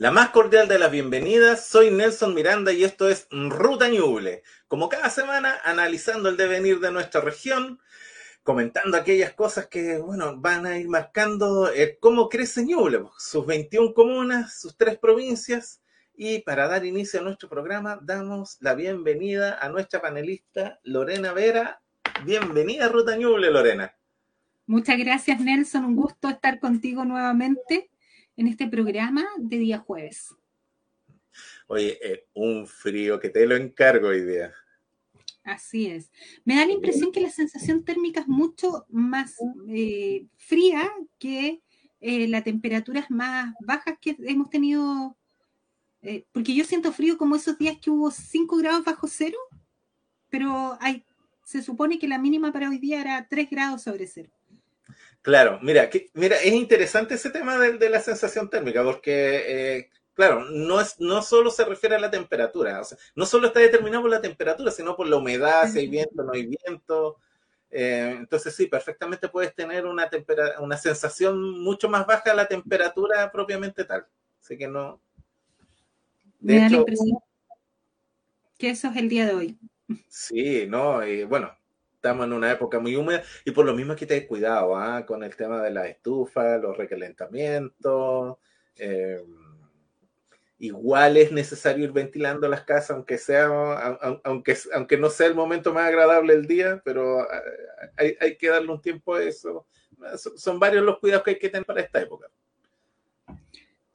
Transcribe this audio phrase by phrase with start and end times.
[0.00, 4.42] La más cordial de las bienvenidas, soy Nelson Miranda y esto es Ruta Ñuble.
[4.66, 7.78] Como cada semana, analizando el devenir de nuestra región,
[8.42, 13.92] comentando aquellas cosas que, bueno, van a ir marcando eh, cómo crece Ñuble, sus 21
[13.92, 15.82] comunas, sus tres provincias.
[16.14, 21.82] Y para dar inicio a nuestro programa, damos la bienvenida a nuestra panelista Lorena Vera.
[22.24, 23.94] Bienvenida a Ruta Ñuble, Lorena.
[24.64, 25.84] Muchas gracias, Nelson.
[25.84, 27.89] Un gusto estar contigo nuevamente
[28.40, 30.34] en este programa de día jueves.
[31.66, 34.50] Oye, eh, un frío que te lo encargo hoy día.
[35.44, 36.10] Así es.
[36.46, 39.34] Me da la impresión que la sensación térmica es mucho más
[39.68, 41.60] eh, fría que
[42.00, 45.18] eh, las temperaturas más bajas que hemos tenido.
[46.00, 49.36] Eh, porque yo siento frío como esos días que hubo 5 grados bajo cero,
[50.30, 51.04] pero hay,
[51.44, 54.30] se supone que la mínima para hoy día era 3 grados sobre cero.
[55.22, 59.90] Claro, mira, que, mira, es interesante ese tema de, de la sensación térmica, porque, eh,
[60.14, 63.60] claro, no, es, no solo se refiere a la temperatura, o sea, no solo está
[63.60, 67.18] determinado por la temperatura, sino por la humedad, si hay viento, no hay viento.
[67.70, 70.08] Eh, entonces, sí, perfectamente puedes tener una,
[70.58, 74.06] una sensación mucho más baja de la temperatura propiamente tal.
[74.40, 75.00] Así que no.
[76.38, 77.18] De Me hecho, da la impresión
[78.58, 79.58] que eso es el día de hoy.
[80.08, 81.56] Sí, no, y bueno,
[82.00, 85.04] estamos en una época muy húmeda y por lo mismo hay que tener cuidado ¿ah?
[85.04, 88.38] con el tema de la estufa, los recalentamientos.
[88.76, 89.22] Eh,
[90.58, 93.48] igual es necesario ir ventilando las casas, aunque sea,
[94.24, 97.42] aunque, aunque no sea el momento más agradable del día, pero ah,
[97.98, 99.66] hay, hay que darle un tiempo a eso.
[100.36, 102.28] Son varios los cuidados que hay que tener para esta época.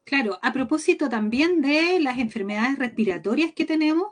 [0.03, 4.09] Claro, a propósito también de las enfermedades respiratorias que tenemos,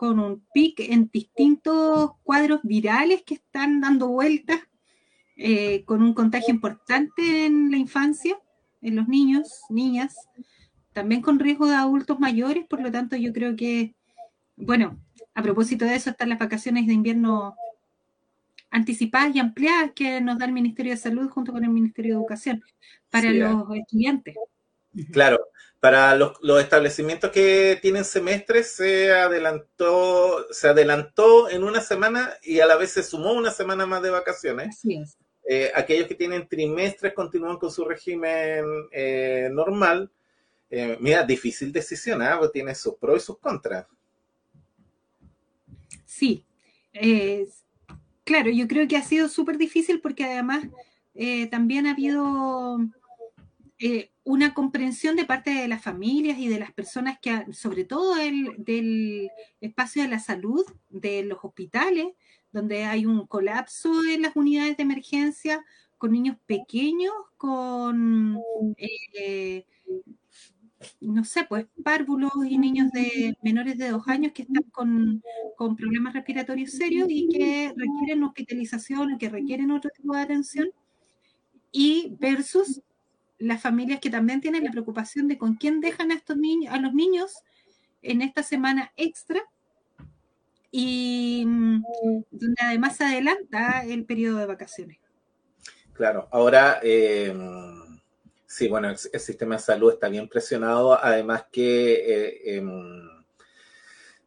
[0.00, 4.58] con un pic en distintos cuadros virales que están dando vueltas,
[5.36, 8.34] eh, con un contagio importante en la infancia,
[8.80, 10.16] en los niños, niñas,
[10.94, 13.94] también con riesgo de adultos mayores, por lo tanto yo creo que,
[14.56, 14.98] bueno,
[15.34, 17.54] a propósito de eso están las vacaciones de invierno
[18.70, 22.20] anticipadas y ampliadas que nos da el Ministerio de Salud junto con el Ministerio de
[22.20, 22.64] Educación
[23.10, 24.34] para sí, los estudiantes.
[25.12, 25.40] Claro,
[25.80, 32.60] para los, los, establecimientos que tienen semestres se adelantó, se adelantó en una semana y
[32.60, 34.68] a la vez se sumó una semana más de vacaciones.
[34.68, 35.16] Así es.
[35.52, 40.08] Eh, aquellos que tienen trimestres continúan con su régimen eh, normal.
[40.70, 42.30] Eh, mira, difícil decisión, ¿eh?
[42.38, 43.86] porque tiene sus pros y sus contras.
[46.04, 46.44] Sí,
[48.24, 50.64] claro, yo creo que ha sido súper difícil porque además
[51.50, 52.78] también ha habido
[53.80, 58.18] eh, una comprensión de parte de las familias y de las personas que, sobre todo
[58.18, 59.30] el, del
[59.62, 62.08] espacio de la salud, de los hospitales,
[62.52, 65.64] donde hay un colapso en las unidades de emergencia,
[65.96, 68.38] con niños pequeños, con,
[68.76, 69.64] eh,
[71.00, 75.22] no sé, pues párvulos y niños de menores de dos años que están con,
[75.56, 80.68] con problemas respiratorios serios y que requieren hospitalización, que requieren otro tipo de atención,
[81.72, 82.82] y versus
[83.40, 86.78] las familias que también tienen la preocupación de con quién dejan a estos niños, a
[86.78, 87.32] los niños
[88.02, 89.42] en esta semana extra
[90.70, 91.82] y mm,
[92.30, 94.98] donde además se adelanta el periodo de vacaciones.
[95.94, 97.34] Claro, ahora eh,
[98.46, 102.62] sí, bueno, el, el, sistema de salud está bien presionado, además que eh, eh,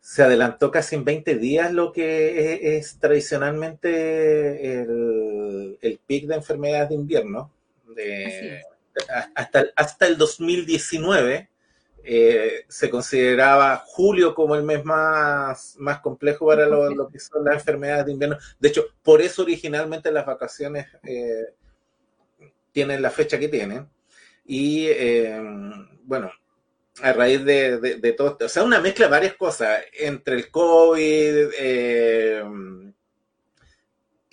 [0.01, 6.35] se adelantó casi en 20 días lo que es, es tradicionalmente el, el pic de
[6.35, 7.51] enfermedades de invierno.
[7.95, 8.63] De,
[9.35, 11.49] hasta, hasta el 2019
[12.05, 17.55] eh, se consideraba julio como el mes más, más complejo para lo, que son las
[17.55, 18.37] enfermedades de invierno.
[18.59, 21.53] De hecho, por eso originalmente las vacaciones eh,
[22.73, 23.87] tienen la fecha que tienen.
[24.45, 25.41] Y eh,
[26.03, 26.29] bueno,
[27.01, 30.35] a raíz de, de, de, todo esto, o sea, una mezcla de varias cosas, entre
[30.35, 32.43] el COVID, eh,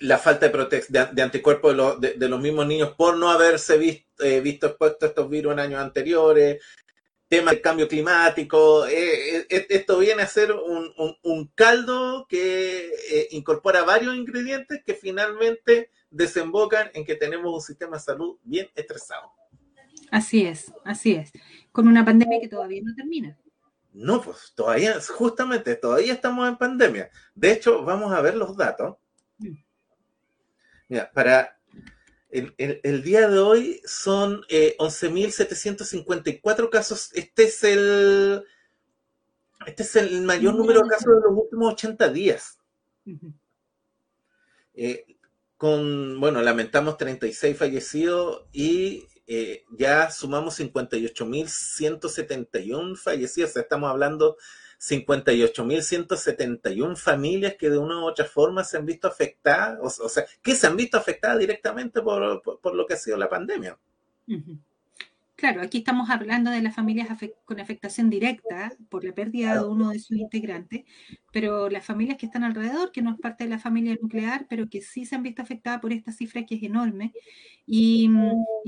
[0.01, 3.31] la falta de, de, de anticuerpos de, lo, de, de, los mismos niños por no
[3.31, 6.61] haberse visto, eh, visto expuestos a estos virus en años anteriores,
[7.31, 12.87] tema del cambio climático, eh, eh, esto viene a ser un, un, un caldo que
[13.09, 18.67] eh, incorpora varios ingredientes que finalmente desembocan en que tenemos un sistema de salud bien
[18.75, 19.31] estresado.
[20.11, 21.31] Así es, así es,
[21.71, 23.37] con una pandemia que todavía no termina.
[23.93, 27.11] No, pues todavía, justamente, todavía estamos en pandemia.
[27.33, 28.97] De hecho, vamos a ver los datos.
[29.37, 29.53] Mm.
[30.91, 31.57] Mira, para
[32.29, 37.11] el, el, el, día de hoy son eh, 11.754 casos.
[37.13, 38.43] Este es el
[39.65, 42.59] este es el mayor número de casos de los últimos 80 días.
[44.73, 45.05] Eh,
[45.55, 54.35] con, bueno, lamentamos 36 fallecidos y eh, ya sumamos 58.171 fallecidos, estamos hablando
[54.81, 60.55] 58.171 familias que de una u otra forma se han visto afectadas, o, sea, que
[60.55, 63.77] se han visto afectadas directamente por, por, lo que ha sido la pandemia.
[65.41, 67.07] Claro, aquí estamos hablando de las familias
[67.45, 70.83] con afectación directa por la pérdida de uno de sus integrantes,
[71.33, 74.69] pero las familias que están alrededor, que no es parte de la familia nuclear, pero
[74.69, 77.11] que sí se han visto afectadas por esta cifra que es enorme,
[77.65, 78.07] y,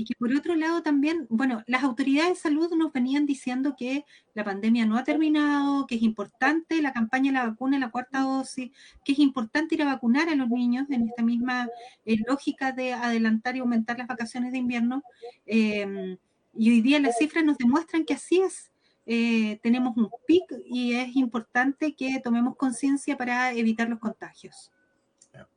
[0.04, 4.04] que por otro lado también, bueno, las autoridades de salud nos venían diciendo que
[4.34, 8.22] la pandemia no ha terminado, que es importante la campaña de la vacuna, la cuarta
[8.22, 8.72] dosis,
[9.04, 11.68] que es importante ir a vacunar a los niños en esta misma
[12.04, 15.04] eh, lógica de adelantar y aumentar las vacaciones de invierno.
[15.46, 16.18] Eh,
[16.56, 18.70] y hoy día las cifras nos demuestran que así es.
[19.06, 24.70] Eh, tenemos un pic y es importante que tomemos conciencia para evitar los contagios.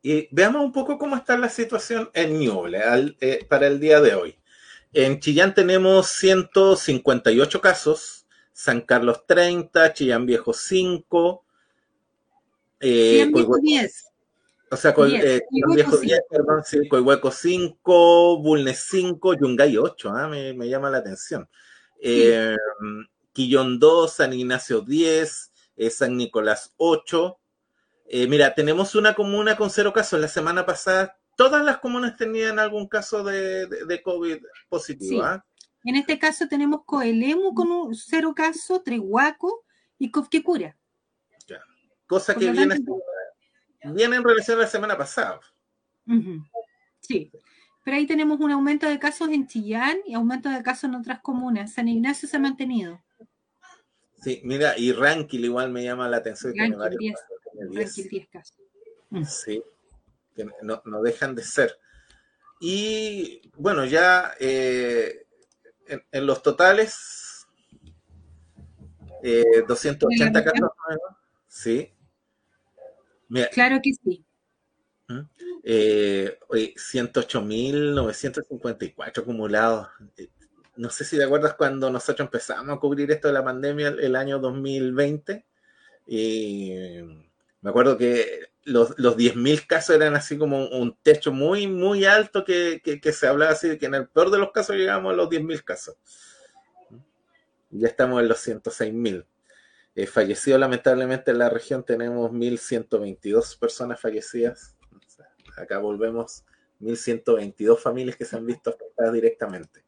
[0.02, 2.80] Y veamos un poco cómo está la situación en Ñuble
[3.22, 4.36] eh, para el día de hoy.
[4.92, 11.46] En Chillán tenemos 158 casos, San Carlos 30, Chillán Viejo 5,
[12.80, 14.07] eh, Chillán Viejo 10.
[14.70, 15.42] O sea, con, eh,
[15.74, 20.28] viejo 10, perdón, sí, Coihueco 5, Bulnes 5, Yungay 8, ¿ah?
[20.28, 21.48] me, me, llama la atención.
[22.02, 22.56] Eh,
[23.32, 27.40] Quillón 2, San Ignacio 10, eh, San Nicolás 8.
[28.10, 30.20] Eh, mira, tenemos una comuna con cero casos.
[30.20, 34.40] La semana pasada todas las comunas tenían algún caso de, de, COVID
[34.70, 35.22] positivo.
[35.24, 35.46] ¿ah?
[35.84, 39.66] En este caso tenemos Coelemu con un cero caso, Trehuaco
[40.00, 40.76] y Cofquecura.
[41.48, 41.62] Ya.
[42.08, 42.76] Cosa que viene
[43.84, 45.40] viene en relación a la semana pasada.
[47.00, 47.32] Sí,
[47.84, 51.22] pero ahí tenemos un aumento de casos en Chillán y aumento de casos en otras
[51.22, 51.74] comunas.
[51.74, 53.02] San Ignacio se ha mantenido.
[54.22, 56.54] Sí, mira, y Rankin igual me llama la atención.
[56.58, 57.16] Rankin 10,
[57.74, 58.58] Rankin 10 casos.
[59.10, 59.24] Mm.
[59.24, 59.64] Sí,
[60.36, 61.78] que no, no, dejan de ser.
[62.60, 65.26] Y bueno, ya eh,
[65.88, 67.48] en, los totales,
[69.24, 71.94] eh, 280 casos nuevos, sí,
[73.52, 74.24] claro que sí.
[75.64, 79.88] Eh, 108.954 acumulados.
[80.18, 80.28] Eh,
[80.76, 84.16] no sé si te acuerdas cuando nosotros empezamos a cubrir esto de la pandemia el,
[84.16, 85.46] año 2020.
[86.08, 86.72] Y
[87.62, 92.46] me acuerdo que los, los 10.000 casos eran así como un, techo muy, muy alto
[92.46, 95.16] que, que, se hablaba así de que en el peor de los casos llegamos a
[95.16, 95.96] los 10.000 casos.
[97.70, 99.26] Ya estamos en los 106.000.
[99.98, 104.78] Eh, fallecido lamentablemente en la región tenemos 1.122 personas fallecidas.
[105.58, 106.46] acá volvemos
[106.80, 109.84] 1.122 familias que se han visto afectadas directamente.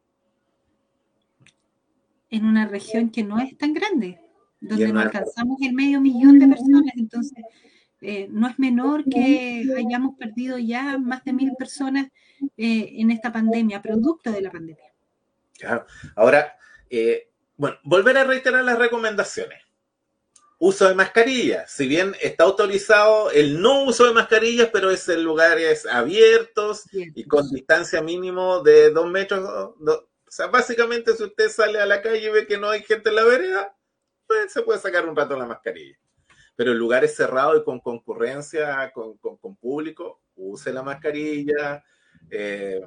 [2.31, 4.19] En una región que no es tan grande,
[4.59, 7.44] donde no alcanzamos el medio millón de personas, entonces
[8.01, 12.07] eh, no es menor que hayamos perdido ya más de mil personas
[12.57, 14.91] eh, en esta pandemia, producto de la pandemia.
[15.53, 15.85] Claro.
[16.15, 16.57] Ahora,
[17.57, 19.69] bueno, volver a reiterar las recomendaciones
[20.59, 21.71] uso de mascarillas.
[21.71, 27.23] Si bien está autorizado el no uso de mascarillas, pero es en lugares abiertos y
[27.23, 29.39] con distancia mínimo de dos metros.
[29.39, 33.09] o sea, básicamente si usted sale a la calle y ve que no hay gente
[33.09, 33.75] en la vereda,
[34.27, 35.97] pues se puede sacar un rato la mascarilla.
[36.56, 39.17] Pero en lugares cerrados y con concurrencia, con,
[39.56, 41.83] público, use la mascarilla.
[42.29, 42.81] Eh,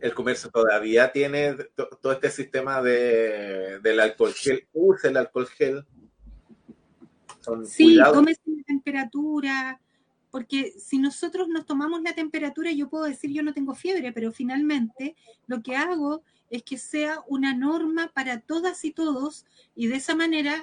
[0.00, 1.56] el comercio todavía tiene
[2.02, 5.86] todo este sistema de, del alcohol gel, use el alcohol gel
[7.64, 9.80] sí, tómese la temperatura,
[10.30, 14.32] porque si nosotros nos tomamos la temperatura, yo puedo decir yo no tengo fiebre, pero
[14.32, 15.14] finalmente
[15.46, 20.14] lo que hago es que sea una norma para todas y todos y de esa
[20.14, 20.60] manera,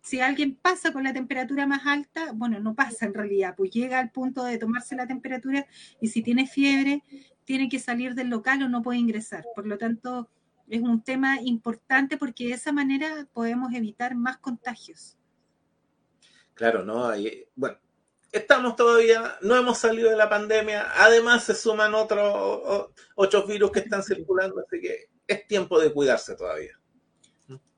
[0.00, 3.98] si alguien pasa con la temperatura más alta, bueno, no pasa en realidad, pues llega
[3.98, 5.66] al punto de tomarse la temperatura
[6.00, 7.02] y si tiene fiebre,
[7.44, 9.44] tiene que salir del local o no puede ingresar.
[9.54, 10.28] Por lo tanto,
[10.68, 15.17] es un tema importante porque de esa manera podemos evitar más contagios.
[16.58, 17.12] Claro, ¿no?
[17.54, 17.78] bueno,
[18.32, 23.78] estamos todavía, no hemos salido de la pandemia, además se suman otros, otros virus que
[23.78, 26.72] están circulando, así que es tiempo de cuidarse todavía.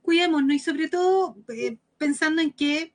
[0.01, 2.95] Cuidémonos y sobre todo eh, pensando en que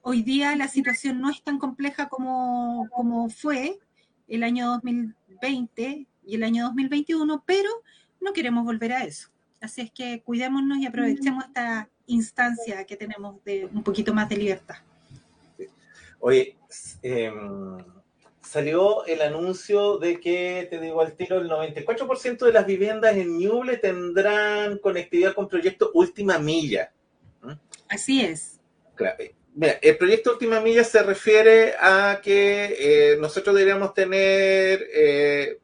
[0.00, 3.78] hoy día la situación no es tan compleja como, como fue
[4.26, 7.70] el año 2020 y el año 2021, pero
[8.20, 9.28] no queremos volver a eso.
[9.60, 14.36] Así es que cuidémonos y aprovechemos esta instancia que tenemos de un poquito más de
[14.36, 14.78] libertad.
[16.24, 16.56] Oye,
[17.02, 17.78] em,
[18.40, 23.40] salió el anuncio de que, te digo al tiro, el 94% de las viviendas en
[23.40, 26.92] Ñuble tendrán conectividad con proyecto Última Milla.
[27.88, 28.60] Así es.
[28.94, 29.16] Claro.
[29.18, 35.58] Eh, mira, el proyecto Última Milla se refiere a que eh, nosotros deberíamos tener eh,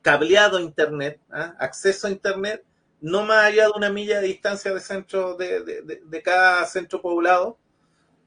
[0.00, 1.54] cableado Internet, ¿ah?
[1.58, 2.64] acceso a Internet,
[3.02, 7.58] no más allá de una milla de distancia de centro de, de, cada centro poblado.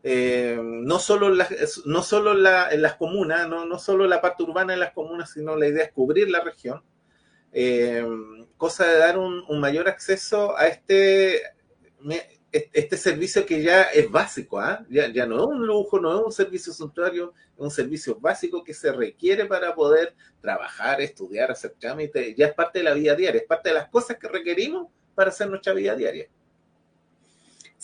[0.05, 4.43] Eh, no solo, en las, no solo en, las comunas, no, no solo la parte
[4.43, 6.83] urbana de las comunas, sino la idea es cubrir la región.
[7.53, 8.05] Eh,
[8.57, 11.41] cosa de dar un, mayor acceso a este,
[12.51, 14.85] este servicio que ya es básico, ¿ah?
[14.89, 18.63] ya, ya, no es un lujo, no es un servicio suntuario, es un servicio básico
[18.63, 23.15] que se requiere para poder trabajar, estudiar, hacer trámites, ya es parte de la vida
[23.15, 26.27] diaria, es parte de las cosas que requerimos para hacer nuestra vida diaria.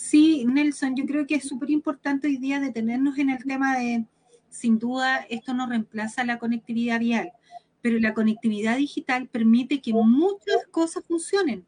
[0.00, 4.06] Sí, Nelson, yo creo que es súper importante hoy día detenernos en el tema de,
[4.48, 7.32] sin duda, esto no reemplaza la conectividad vial,
[7.82, 11.66] pero la conectividad digital permite que muchas cosas funcionen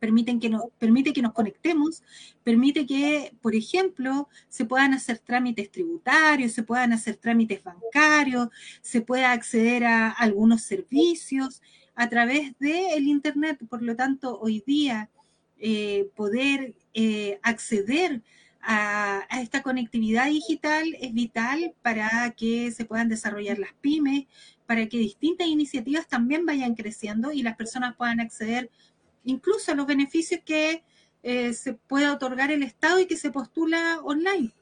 [0.00, 2.02] permiten que nos, permite que nos conectemos,
[2.42, 8.48] permite que, por ejemplo, se puedan hacer trámites tributarios, se puedan hacer trámites bancarios,
[8.80, 11.62] se pueda acceder a algunos servicios
[11.94, 13.60] a través del Internet.
[13.70, 15.10] Por lo tanto, hoy día
[15.58, 18.22] eh, poder eh, acceder
[18.60, 24.26] a, a, esta conectividad digital es vital para que se puedan desarrollar las pymes,
[24.66, 28.70] para que distintas iniciativas también vayan creciendo y las personas puedan acceder
[29.24, 30.82] incluso los beneficios que
[31.22, 34.52] eh, se puede otorgar el Estado y que se postula online.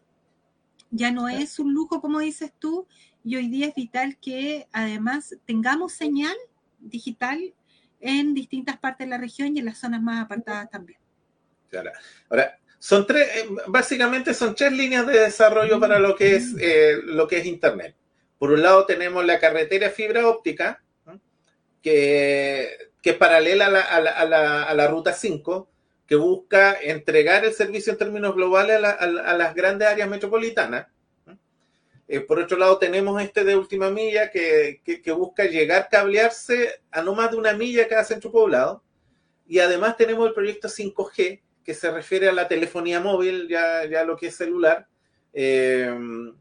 [0.91, 2.87] Ya no es un lujo, como dices tú,
[3.25, 6.37] y hoy día es vital que además tengamos señal
[6.81, 7.55] digital
[8.01, 11.00] en distintas partes de la región y en las zonas más apartadas también.
[12.29, 16.99] Ahora, son tres, eh, básicamente son tres líneas de desarrollo para lo que es eh,
[17.05, 17.95] lo que es Internet.
[18.39, 20.83] Por un lado tenemos la carretera fibra óptica,
[21.83, 25.69] que que es paralela a la, ruta 5,
[26.07, 30.87] que busca entregar el servicio en términos globales a, las grandes áreas metropolitanas.
[32.09, 34.81] Eh, por otro lado, tenemos este de última milla que,
[35.17, 38.83] busca llegar, cablearse a no más de una milla cada centro poblado.
[39.47, 44.05] Y además tenemos el proyecto 5G, que se refiere a la telefonía móvil, ya, ya
[44.05, 44.87] lo que es celular.
[45.33, 45.95] Eh,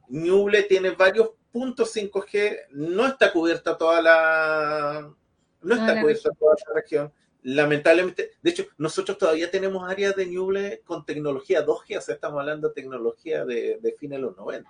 [0.09, 5.13] Ñuble tiene varios puntos 5G, no está cubierta toda la,
[5.61, 7.13] no está cubierto en toda esa región.
[7.41, 12.39] Lamentablemente, de hecho, nosotros todavía tenemos áreas de Ñuble con tecnología 2G, o sea, estamos
[12.39, 14.69] hablando de tecnología de, de fines de los 90,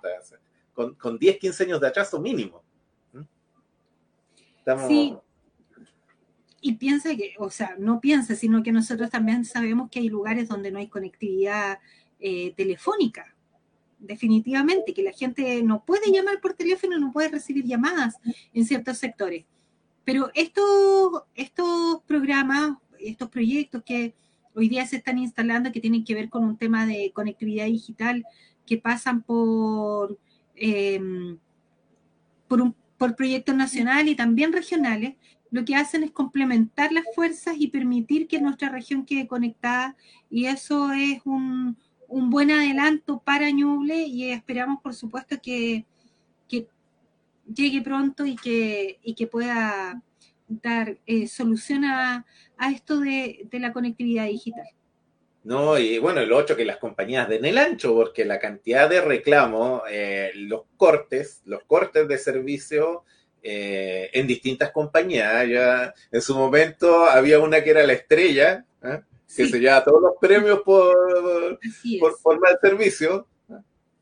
[0.72, 2.62] con, con 10, 15 años de atraso mínimo.
[3.12, 3.22] ¿Mm?
[4.86, 5.18] Sí.
[6.60, 10.48] Y piensa que, o sea, no piensa, sino que nosotros también sabemos que hay lugares
[10.48, 11.78] donde no hay conectividad
[12.18, 13.34] eh, telefónica
[14.00, 18.16] definitivamente, que la gente no puede llamar por teléfono, no puede recibir llamadas
[18.52, 19.44] en ciertos sectores.
[20.04, 24.14] Pero estos, estos programas, estos proyectos que
[24.54, 28.24] hoy día se están instalando, que tienen que ver con un tema de conectividad digital,
[28.66, 30.18] que pasan por,
[30.56, 31.38] em,
[32.48, 35.14] por, por proyectos nacionales y también regionales,
[35.50, 39.96] lo que hacen es complementar las fuerzas y permitir que nuestra región quede conectada
[40.28, 41.76] y eso es un,
[42.10, 45.86] un buen adelanto para Ñuble y esperamos, por supuesto, que,
[47.52, 50.00] llegue pronto y que, y que pueda
[50.46, 52.24] dar eh, solución a,
[52.72, 54.68] esto de, la conectividad digital.
[55.42, 59.00] No, y bueno, lo otro que las compañías den el ancho, porque la cantidad de
[59.00, 63.04] reclamos, eh, los cortes, los cortes de servicio
[63.42, 65.48] eh, en distintas compañías.
[65.48, 68.64] Ya en su momento había una que era la estrella,
[69.34, 71.58] que se llevaba todos los premios por,
[72.22, 73.26] por, mal servicio.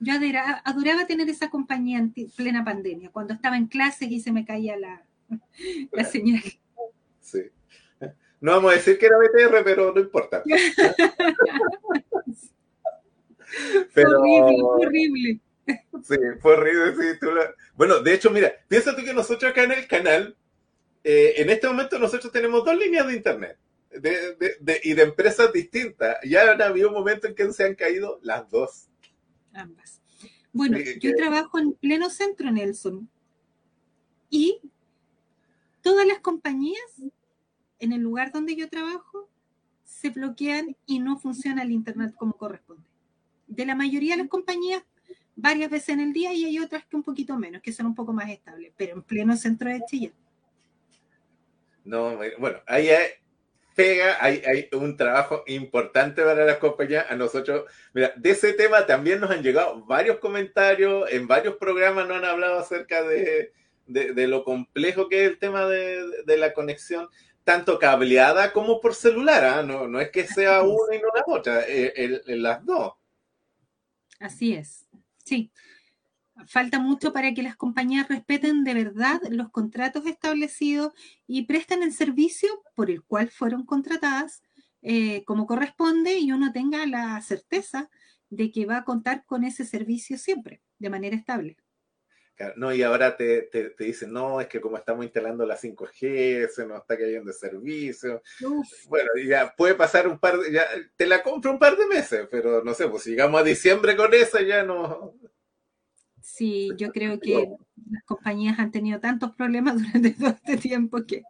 [0.01, 4.45] Yo adoraba, tener esa compañía en plena pandemia, cuando estaba en clases y se me
[4.45, 5.03] caía la,
[5.93, 6.43] la señal.
[7.21, 7.43] Sí.
[8.41, 10.45] No vamos a decir que era BTR, pero no importa.
[13.95, 15.41] pero, horrible, horrible.
[16.03, 16.95] Sí, fue horrible.
[16.97, 17.27] Sí,
[17.75, 20.37] Bueno, de hecho, mira, piénsate que nosotros acá en el canal,
[21.05, 23.59] eh, en este momento nosotros tenemos dos líneas de internet
[23.91, 26.17] de, y de empresas distintas.
[26.25, 28.89] Ya han habido un momento en que se han caído las dos
[29.53, 30.01] ambas.
[30.53, 33.09] Bueno, yo trabajo en pleno centro, Nelson,
[34.31, 34.61] y
[35.83, 37.03] todas las compañías
[37.79, 39.29] en el lugar donde yo trabajo
[39.85, 42.85] se bloquean y no funciona el Internet como corresponde.
[43.47, 44.85] De la mayoría de las compañías,
[45.39, 47.95] varias veces en el día y hay otras que un poquito menos, que son un
[47.95, 50.13] poco más estables, pero en pleno centro de Chile.
[51.85, 53.07] No, bueno, ahí hay,
[53.75, 57.07] pega, hay, hay, un trabajo importante para las compañías.
[57.09, 57.65] A nosotros,
[57.95, 62.25] mira, de ese tema también nos han llegado varios comentarios, en varios programas nos han
[62.25, 63.53] hablado acerca de,
[63.87, 67.09] de, lo complejo que es el tema de, de la conexión,
[67.45, 69.45] tanto cableada como por celular.
[69.45, 69.63] ¿ah?
[69.63, 72.95] No, no es que sea una y no la otra, en, las dos.
[74.19, 74.88] Así es,
[75.29, 75.53] sí.
[76.47, 80.93] falta mucho para que las compañías respeten de verdad los contratos establecidos
[81.27, 84.43] y presten el servicio por el cual fueron contratadas
[84.83, 87.91] eh, como corresponde y uno tenga la certeza
[88.31, 91.57] de que va a contar con ese servicio siempre, de manera estable.
[92.57, 96.67] No, y ahora te, te, dicen, no, es que como estamos instalando la 5G, se
[96.67, 98.23] nos está cayendo el servicio.
[98.89, 100.65] Bueno, ya puede pasar un par de, ya
[100.97, 103.97] te la compro un par de meses, pero no sé, pues si llegamos a diciembre
[103.97, 105.15] con eso ya no.
[106.23, 107.49] Sí, yo creo que
[107.91, 111.23] las compañías han tenido tantos problemas durante todo este tiempo que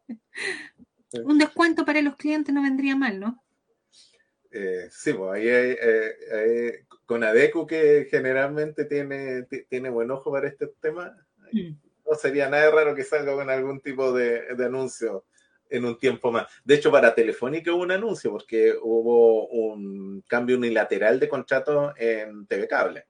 [1.24, 3.42] un descuento para los clientes no vendría mal, ¿no?
[4.50, 10.46] Eh, sí, pues ahí hay, eh, con ADECU que generalmente tiene, tiene buen ojo para
[10.46, 11.16] este tema,
[11.50, 11.70] mm.
[12.06, 15.24] no sería nada raro que salga con algún tipo de, anuncio
[15.70, 16.52] en un tiempo más.
[16.66, 22.46] De hecho, para Telefónica hubo un anuncio porque hubo un cambio unilateral de contrato en
[22.46, 23.06] TV Cable.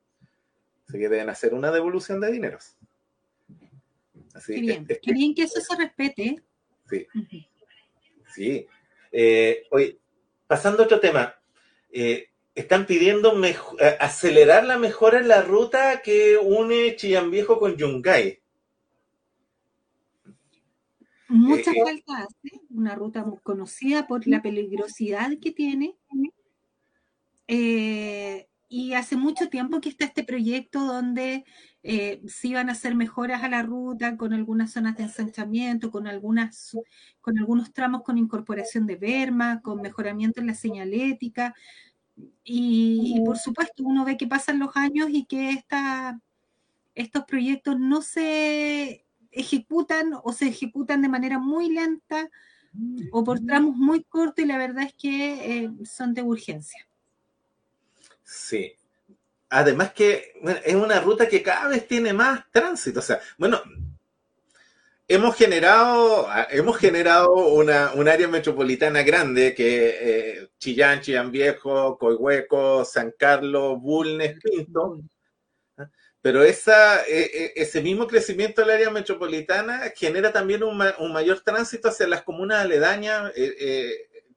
[0.87, 2.77] Así que deben hacer una devolución de dineros.
[4.33, 6.41] Así, qué bien, qué bien que eso se respete.
[6.89, 7.07] Sí.
[8.33, 8.67] Sí.
[9.11, 9.99] Eh, oye,
[10.47, 11.35] pasando a otro tema.
[11.91, 12.29] Eh,
[12.61, 13.57] están pidiendo eh,
[14.01, 18.41] acelerar la mejora en la ruta que une Chillán Viejo con Yungay.
[21.29, 25.95] Mucha falta hace, una ruta muy conocida por la peligrosidad que tiene.
[28.71, 31.45] y hace mucho tiempo que está este proyecto donde
[31.91, 36.07] eh, si van a hacer mejoras a la ruta con algunas zonas de ensanchamiento, con,
[36.07, 36.77] algunas,
[37.21, 41.55] con algunos tramos con incorporación de berma, con mejoramiento en la señalética.
[42.45, 46.21] Y, por supuesto, uno ve que pasan los años y que esta,
[46.95, 52.31] estos proyectos no se ejecutan o se ejecutan de manera muy lenta
[53.13, 56.87] o por tramos muy cortos y la verdad es que eh, son de urgencia.
[58.25, 58.73] Sí,
[59.49, 60.35] además que
[60.65, 63.01] es una ruta que cada vez tiene más tránsito.
[63.01, 63.61] O sea, bueno,
[65.09, 72.85] hemos generado, hemos generado una, un área metropolitana grande que eh, Chillán, Chillán Viejo, Coihueco,
[72.85, 75.01] San Carlos, Bulnes, Quinto.
[76.21, 81.89] Pero esa, e, e, ese mismo crecimiento del área metropolitana genera también un, mayor tránsito
[81.89, 83.33] hacia las comunas aledañas.
[83.37, 83.93] Eh, eh,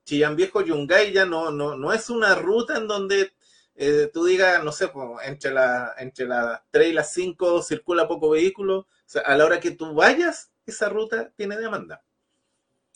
[0.05, 3.31] Chillán Viejo, Yungay ya no, no, no es una ruta en donde
[3.75, 8.07] eh, tú digas, no sé, pues, entre, la, entre las 3 y las 5 circula
[8.07, 8.87] poco vehículo,
[9.25, 12.03] a la hora que tú vayas, esa ruta tiene demanda.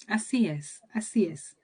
[0.07, 1.57] Así es, así es.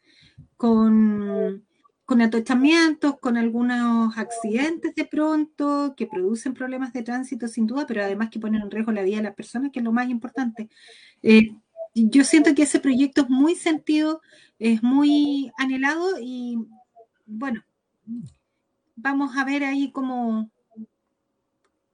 [0.58, 1.66] Con,
[2.06, 8.04] con atochamientos, con algunos accidentes de pronto que producen problemas de tránsito sin duda, pero
[8.04, 10.70] además que ponen en riesgo la vida de las personas, que es lo más importante.
[11.22, 11.52] Eh,
[11.94, 14.22] yo siento que ese proyecto es muy sentido,
[14.60, 16.58] es muy anhelado y
[17.26, 17.64] bueno,
[18.96, 20.50] vamos a ver ahí cómo,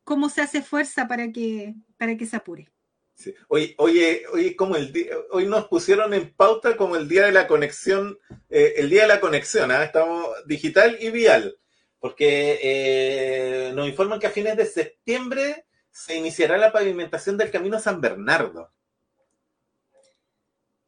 [0.03, 2.69] cómo se hace fuerza para que, para que se apure.
[3.17, 3.33] Sí.
[3.47, 4.93] Oye, oye, como el
[5.31, 9.07] hoy nos pusieron en pauta como el día de la conexión, eh, el día de
[9.07, 9.83] la conexión, ¿ah?
[9.83, 11.57] estamos digital y vial,
[11.99, 17.79] porque eh, nos informan que a fines de septiembre se iniciará la pavimentación del camino
[17.79, 18.71] San Bernardo.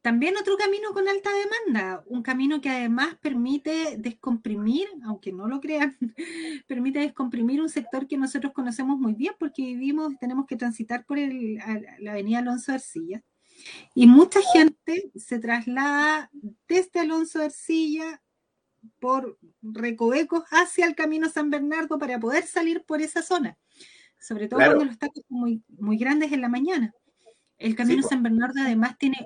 [0.02, 5.60] También otro camino con alta demanda, un camino que además permite descomprimir, aunque no lo
[5.60, 5.96] crean,
[6.66, 11.18] permite descomprimir un sector que nosotros conocemos muy bien porque vivimos, tenemos que transitar por
[11.18, 13.22] la avenida Alonso Ercilla.
[13.94, 16.30] Y mucha gente se traslada
[16.66, 18.22] desde Alonso Ercilla
[18.98, 23.58] por recovecos hacia el camino San Bernardo para poder salir por esa zona,
[24.18, 26.94] sobre todo cuando los tacos son muy, muy grandes en la mañana.
[27.58, 29.18] El camino San Bernardo además tiene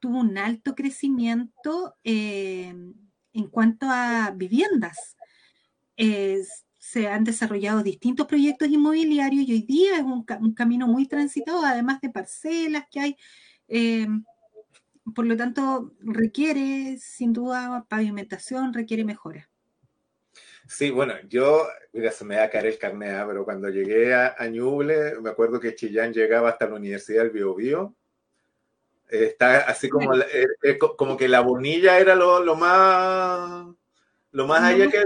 [0.00, 2.74] tuvo un alto crecimiento eh,
[3.32, 5.16] en cuanto a viviendas.
[5.96, 12.00] se han desarrollado distintos proyectos inmobiliarios y hoy día es un, camino muy transitado, además
[12.00, 13.16] de parcelas que hay.
[13.68, 14.06] Eh,
[15.14, 19.50] por lo tanto, requiere sin duda pavimentación, requiere mejora.
[20.66, 23.24] Sí, bueno, yo, mira, se me va a caer el carnet, ¿ah?
[23.26, 27.30] pero cuando llegué a, a Ñuble, me acuerdo que Chillán llegaba hasta la Universidad del
[27.30, 27.96] Biobío
[29.08, 33.66] Está así como, eh, eh, como que la bonilla era lo, lo más,
[34.32, 35.02] lo más allá que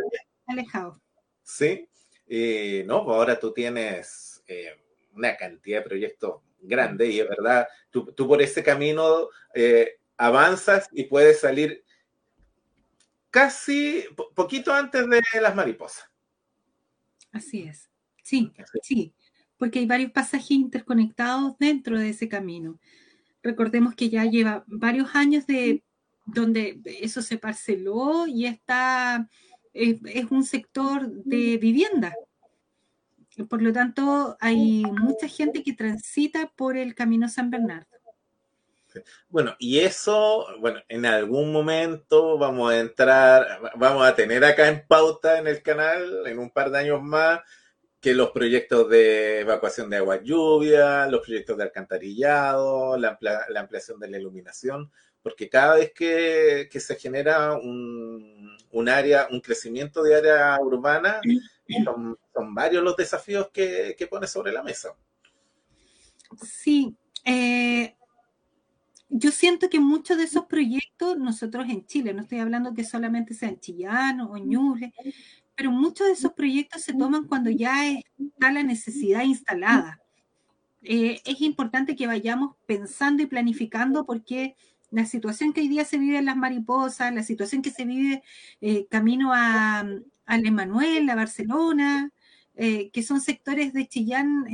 [0.46, 1.00] Alejado.
[1.42, 1.88] Sí.
[2.26, 4.76] Y no, pues ahora tú tienes eh,
[5.14, 9.28] una cantidad de proyectos grandes y es verdad, tú, tú por ese camino
[10.16, 11.84] avanzas y puedes salir
[13.30, 16.08] casi poquito antes de las mariposas.
[17.32, 17.88] Así es.
[18.22, 19.14] Sí, sí,
[19.56, 22.78] porque hay varios pasajes interconectados dentro de ese camino.
[23.42, 25.82] Recordemos que ya lleva varios años de
[26.24, 29.28] donde eso se parceló y está,
[29.72, 32.14] es, un sector de vivienda.
[33.48, 37.86] Por lo tanto, hay mucha gente que transita por el camino San Bernardo.
[39.30, 44.86] Bueno, y eso, bueno, en algún momento vamos a entrar, vamos a tener acá en
[44.86, 47.40] pauta en el canal, en un par de años más,
[48.02, 53.16] que los proyectos de evacuación de agua lluvia, los proyectos de alcantarillado, la,
[53.56, 54.90] ampliación de la iluminación,
[55.22, 61.20] porque cada vez que, se genera un, área, un crecimiento de área urbana,
[61.84, 62.18] son,
[62.52, 64.96] varios los desafíos que, pone sobre la mesa.
[66.42, 67.94] Sí, eh,
[69.10, 73.32] yo siento que muchos de esos proyectos, nosotros en Chile, no estoy hablando que solamente
[73.32, 74.90] sean chillanos o ñubles,
[75.54, 80.00] pero muchos de esos proyectos se toman cuando ya está la necesidad instalada.
[80.82, 84.56] Eh, es importante que vayamos pensando y planificando porque
[84.90, 88.22] la situación que hoy día se vive en las mariposas, la situación que se vive
[88.60, 89.80] eh, camino a,
[90.26, 92.10] a Emanuel, a Barcelona,
[92.54, 94.44] eh, que son sectores de Chillán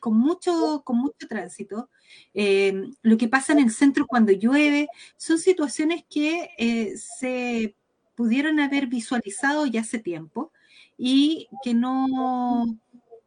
[0.00, 1.88] con, mucho, con mucho tránsito,
[2.34, 7.76] lo que pasa en el centro cuando llueve, son situaciones que se
[8.20, 10.52] pudieron haber visualizado ya hace tiempo
[10.98, 12.66] y que no,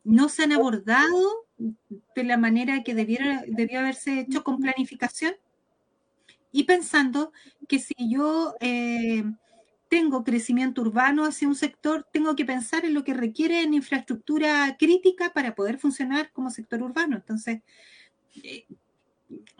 [0.04, 5.34] no se han abordado de la manera que debiera, debió haberse hecho con planificación
[6.52, 7.32] y pensando
[7.68, 9.24] que si yo eh,
[9.90, 14.78] tengo crecimiento urbano hacia un sector, tengo que pensar en lo que requiere en infraestructura
[14.78, 17.16] crítica para poder funcionar como sector urbano.
[17.16, 17.64] Entonces,
[18.44, 18.68] eh,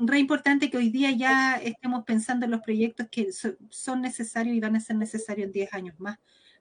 [0.08, 3.30] re importante que hoy día ya estemos pensando en los proyectos que
[3.70, 6.20] son necesarios y van a ser necesarios en 10 años más,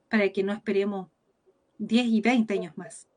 [0.08, 1.08] para que no esperemos
[1.78, 3.08] 10 y 20 años más.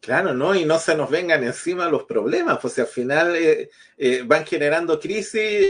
[0.00, 0.54] Claro, ¿no?
[0.54, 5.00] Y no se nos vengan encima los problemas, pues al final eh, eh, van generando
[5.00, 5.66] crisis,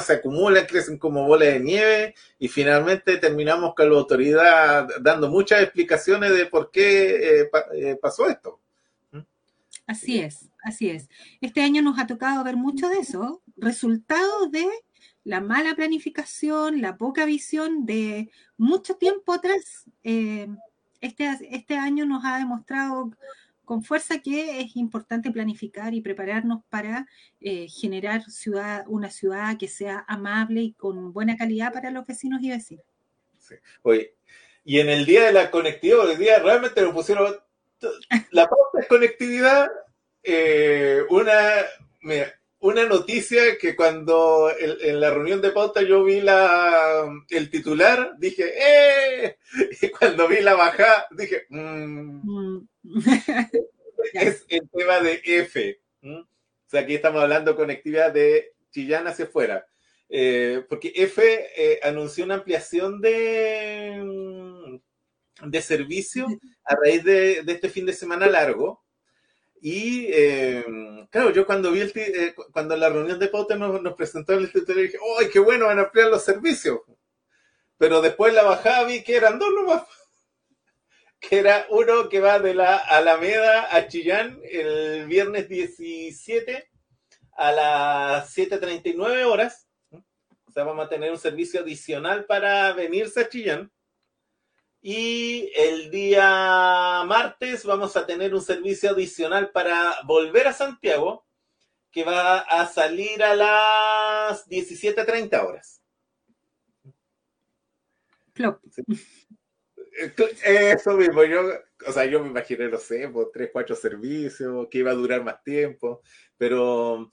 [0.00, 5.62] se acumulan, crecen como bolas de nieve y finalmente terminamos con la autoridad dando muchas
[5.62, 8.60] explicaciones de por qué eh, pasó esto.
[9.86, 11.08] Así es, así es.
[11.40, 14.66] Este año nos ha tocado ver mucho de eso, resultado de
[15.24, 19.84] la mala planificación, la poca visión de mucho tiempo atrás.
[20.02, 20.48] Eh,
[21.00, 23.10] este, este año nos ha demostrado
[23.64, 27.06] con fuerza que es importante planificar y prepararnos para
[27.40, 32.42] eh, generar ciudad, una ciudad que sea amable y con buena calidad para los vecinos
[32.42, 32.84] y vecinas.
[33.38, 33.54] Sí.
[33.82, 34.16] Oye,
[34.64, 37.34] y en el día de la conectividad, el día realmente lo pusieron
[38.30, 39.68] la pauta es conectividad.
[40.22, 41.38] Eh, una,
[42.60, 48.52] una noticia que cuando en la reunión de pauta yo vi la, el titular, dije,
[48.56, 49.38] ¡eh!
[49.82, 52.20] Y cuando vi la bajada, dije, mm".
[52.24, 52.68] Mm.
[54.14, 55.80] es el tema de F.
[56.02, 56.26] O
[56.66, 59.66] sea, aquí estamos hablando de conectividad de Chillán hacia afuera.
[60.08, 61.22] Eh, porque F
[61.56, 64.80] eh, anunció una ampliación de
[65.42, 66.26] de servicio
[66.64, 68.84] a raíz de, este fin de semana largo.
[69.60, 70.64] Y eh,
[71.10, 74.52] claro, yo cuando vi el eh, cuando la reunión de pauta nos, nos presentó el
[74.52, 75.66] titular dije, ¡ay, qué bueno!
[75.66, 76.80] Van a ampliar los servicios.
[77.78, 79.82] Pero después la bajada vi que eran dos nomás.
[81.20, 86.68] Que era uno que va de la Alameda a Chillán el viernes 17
[87.36, 89.66] a las 7.39 horas.
[89.90, 93.72] O sea, vamos a tener un servicio adicional para venirse a Chillán.
[94.86, 101.24] Y el día martes vamos a tener un servicio adicional para volver a Santiago,
[101.90, 105.80] que va a salir a las 17.30 horas.
[110.44, 111.40] Eso mismo, yo,
[111.86, 115.24] o sea, yo me imaginé, no sé, por tres, cuatro servicios, que iba a durar
[115.24, 116.02] más tiempo,
[116.36, 117.10] pero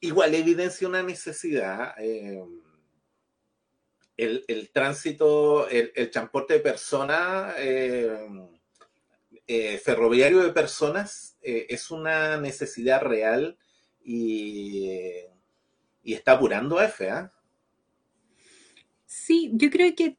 [0.00, 1.94] igual evidencia una necesidad.
[1.96, 2.44] Eh,
[4.16, 8.16] el, tránsito, el, transporte de personas, eh,
[9.46, 13.58] eh, ferroviario de personas, eh, es una necesidad real
[14.02, 14.90] y,
[16.02, 17.08] y está apurando a F.
[19.04, 20.18] Sí, yo creo que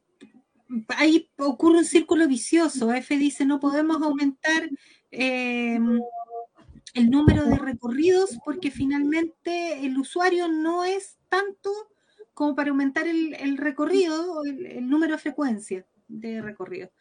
[0.88, 2.92] ahí ocurre un círculo vicioso.
[2.92, 4.68] F dice no podemos aumentar
[5.10, 6.02] el
[6.94, 11.70] número de recorridos porque finalmente el usuario no es tanto
[12.38, 16.92] como para aumentar el, recorrido, el, el, número de frecuencia de recorrido.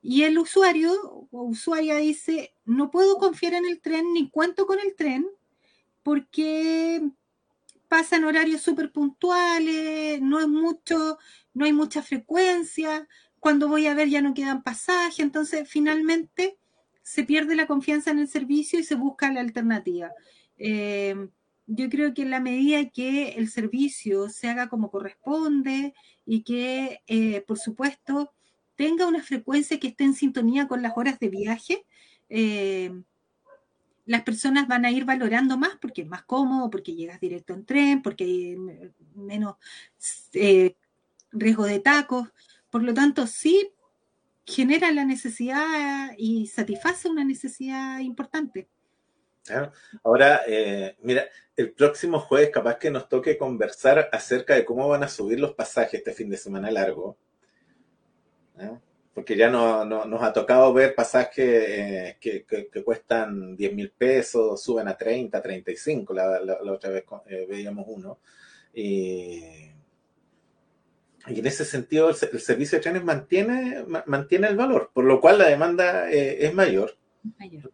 [0.00, 0.90] Y el usuario
[1.30, 5.26] o usuaria dice, no puedo confiar en el tren ni cuento con el tren
[6.02, 7.06] porque
[7.88, 11.18] pasan horarios súper puntuales, no es mucho,
[11.52, 13.06] no hay mucha frecuencia,
[13.38, 16.56] cuando voy a ver ya no quedan pasajes, entonces finalmente
[17.02, 20.10] se pierde la confianza en el servicio y se busca la alternativa.
[20.56, 21.28] Eh,
[21.66, 27.02] yo creo que en la medida que el servicio se haga como corresponde y que,
[27.06, 28.32] eh, por supuesto,
[28.76, 31.84] tenga una frecuencia que esté en sintonía con las horas de viaje,
[32.28, 32.92] eh,
[34.04, 37.64] las personas van a ir valorando más porque es más cómodo, porque llegas directo en
[37.66, 38.56] tren, porque hay
[39.14, 39.56] menos
[40.34, 40.76] eh,
[41.32, 42.28] riesgo de tacos.
[42.70, 43.70] Por lo tanto, sí
[44.44, 48.68] genera la necesidad y satisface una necesidad importante.
[50.02, 55.02] Ahora, eh, mira, el próximo jueves capaz que nos toque conversar acerca de cómo van
[55.02, 57.16] a subir los pasajes este fin de semana largo.
[59.14, 62.44] Porque ya no, nos ha tocado ver pasajes eh, que,
[62.84, 68.18] cuestan 10 mil pesos, suben a 30, 35, la, la, otra vez eh, veíamos uno.
[68.74, 69.42] Y,
[71.28, 75.38] y, en ese sentido el, servicio de trenes mantiene, mantiene el valor, por lo cual
[75.38, 76.96] la demanda es mayor.
[77.38, 77.72] mayor.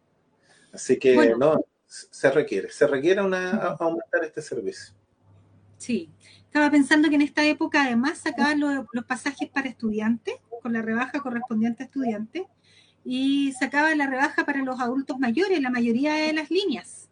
[0.73, 4.95] Así que no, se requiere, se requiere una, aumentar este servicio.
[5.77, 6.09] Sí,
[6.45, 11.19] estaba pensando que en esta época además sacaban los, pasajes para estudiantes, con la rebaja
[11.19, 12.43] correspondiente a estudiantes,
[13.05, 17.09] y sacaban la rebaja para los adultos mayores, la mayoría de las líneas.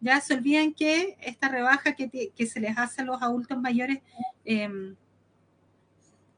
[0.00, 3.98] Ya se olviden que esta rebaja que, se les hace a los adultos mayores,
[4.44, 4.94] em,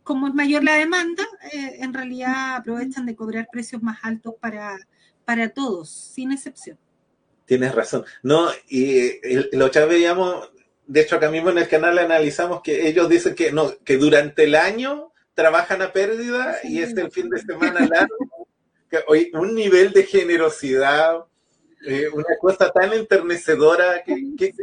[0.02, 4.78] como es mayor la demanda, eh, en realidad aprovechan de cobrar precios más altos para,
[5.28, 6.78] para todos, sin excepción.
[7.44, 8.02] Tienes razón.
[8.22, 9.20] No, y
[9.54, 10.50] lo otra veíamos,
[10.86, 14.44] de hecho acá mismo en el canal analizamos que ellos dicen que no, que durante
[14.44, 18.48] el año trabajan a pérdida y este el fin de semana largo.
[18.90, 21.26] que, hoy, un nivel de generosidad,
[21.86, 24.54] eh, una cosa tan enternecedora que,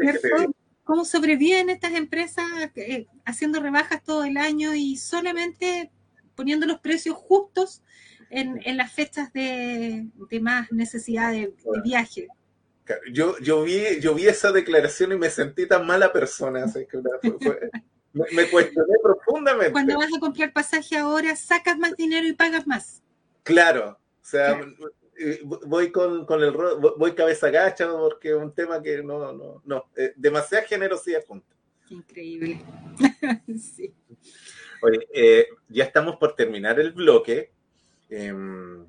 [0.84, 5.92] ¿Cómo sobreviven estas empresas eh, haciendo rebajas todo el año y solamente
[6.34, 7.84] poniendo los precios justos
[8.30, 10.08] en, las fechas de,
[10.42, 12.28] más necesidad de, viaje.
[13.12, 16.66] Yo, yo, vi, yo vi esa declaración y me sentí tan mala persona.
[18.14, 19.72] me, cuestioné profundamente.
[19.72, 23.02] Cuando vas a comprar pasaje ahora, sacas más dinero y pagas más.
[23.44, 24.60] Claro, o sea,
[25.18, 29.62] eh, voy con, con, el voy cabeza gacha porque es un tema que no, no,
[29.64, 31.56] no, eh, demasiada generosidad junta.
[31.90, 32.60] Increíble.
[33.60, 33.94] sí.
[34.82, 37.52] Oye, eh, ya estamos por terminar el bloque.
[38.18, 38.88] Em,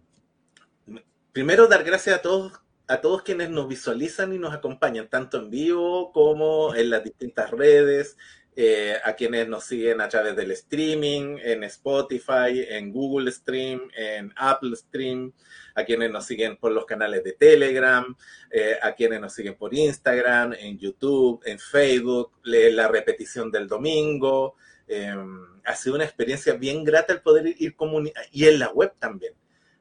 [1.33, 2.53] primero, dar gracias a todos,
[2.87, 7.51] a todos quienes nos visualizan y nos acompañan, tanto en vivo como en las distintas
[7.51, 8.17] redes,
[8.55, 14.33] eh, a quienes nos siguen a través del streaming, en Spotify, en Google Stream, en
[14.37, 15.33] Apple Stream,
[15.75, 18.17] a quienes nos siguen por los canales de Telegram,
[18.53, 24.55] eh, a quienes nos siguen por Instagram, en YouTube, en Facebook, la repetición del domingo,
[24.89, 28.93] Em, ha sido una experiencia bien grata el poder ir comunicando, y en la web
[28.99, 29.35] también.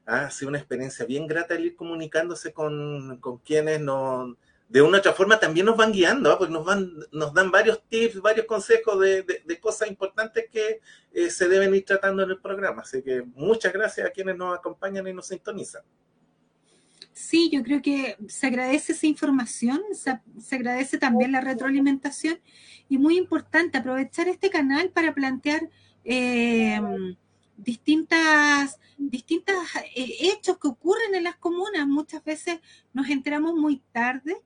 [0.04, 0.26] ¿ah?
[0.26, 4.36] Ha sido una experiencia bien grata el ir comunicándose con, con quienes nos,
[4.68, 6.38] de una u otra forma también nos van guiando, ¿ah?
[6.38, 10.80] porque nos, van, nos dan varios tips, varios consejos de, de, cosas importantes que
[11.12, 12.82] eh, se deben ir tratando en el programa.
[12.82, 15.82] Así que muchas gracias a quienes nos acompañan y nos sintonizan.
[17.16, 22.38] Sí, yo creo que se agradece esa información, se, agradece también la retroalimentación
[22.90, 25.70] y muy importante aprovechar este canal para plantear
[26.04, 26.78] eh,
[27.56, 29.56] distintas, distintas
[29.94, 31.88] eh, hechos que ocurren en las comunas.
[31.88, 32.60] Muchas veces
[32.92, 34.36] nos enteramos muy tarde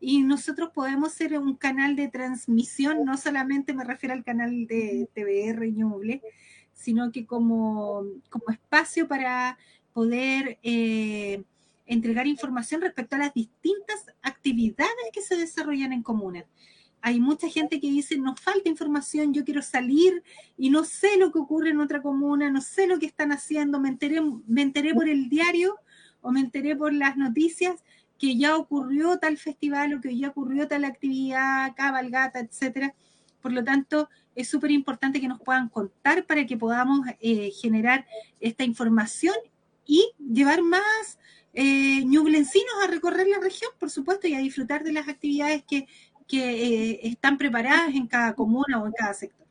[0.00, 5.06] y nosotros podemos ser un canal de transmisión, no solamente me refiero al canal de
[5.12, 6.22] TVR Ñuble,
[6.72, 9.58] sino que como, como espacio para
[9.92, 11.44] poder eh,
[11.86, 16.44] entregar información respecto a las distintas actividades que se desarrollan en comunas
[17.06, 20.24] hay mucha gente que dice, nos falta información, yo quiero salir
[20.56, 23.78] y no sé lo que ocurre en otra comuna, no sé lo que están haciendo,
[23.78, 25.76] me enteré, me enteré por el diario
[26.20, 27.84] o me enteré por las noticias
[28.18, 32.92] que ya ocurrió tal festival o que ya ocurrió tal actividad, cabalgata, etcétera.
[33.40, 38.04] Por lo tanto, es súper importante que nos puedan contar para que podamos eh, generar
[38.40, 39.36] esta información
[39.84, 41.20] y llevar más
[41.56, 45.88] eh, ñublencinos a recorrer la región, por supuesto, y a disfrutar de las actividades que
[46.32, 49.46] eh, están preparadas en cada comuna o en cada sector.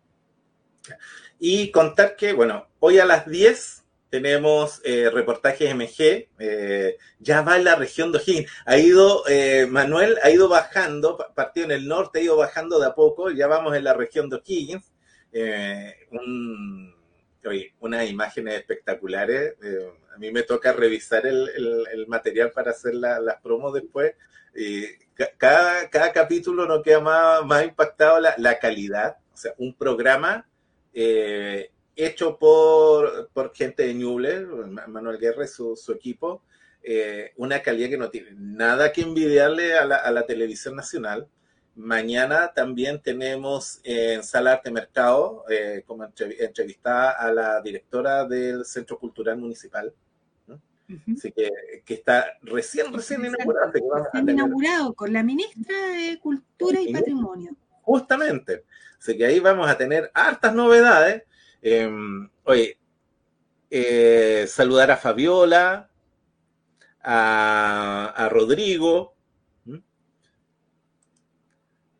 [1.39, 7.57] Y contar que, bueno, hoy a las 10 tenemos eh, reportajes MG, eh, ya va
[7.57, 8.51] en la región de O'Higgins.
[8.65, 9.23] Ha ido,
[9.69, 13.47] Manuel ha ido bajando, partió en el norte, ha ido bajando de a poco, ya
[13.47, 14.93] vamos en la región de O'Higgins.
[16.11, 16.93] Un,
[17.79, 19.55] unas imágenes espectaculares.
[20.15, 24.13] A mí me toca revisar el, material para hacer las promos después.
[24.55, 24.85] Y
[25.37, 30.47] cada, cada capítulo nos queda más, más impactado la, la calidad, o sea, un programa
[30.93, 34.45] eh, hecho por, por gente de Ñuble,
[34.87, 36.41] Manuel Guerra y su, su equipo,
[36.81, 41.27] eh, una calidad que no tiene nada que envidiarle a la, a la televisión nacional.
[41.75, 48.97] Mañana también tenemos en Sala Arte Mercado eh, como entrevistada a la directora del Centro
[48.97, 49.93] Cultural Municipal,
[51.15, 51.49] Así que,
[51.83, 53.21] que, está recién, recién
[54.27, 54.93] inaugurado.
[54.93, 57.55] Con la ministra de Cultura y Patrimonio.
[57.81, 58.65] Justamente.
[58.99, 61.23] Así que ahí vamos a tener hartas novedades.
[61.61, 62.77] Em, oye,
[63.69, 65.89] eh, saludar a Fabiola,
[67.01, 69.15] a, Rodrigo.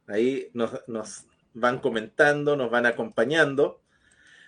[0.08, 3.82] Ahí nos, nos, van comentando, nos van acompañando.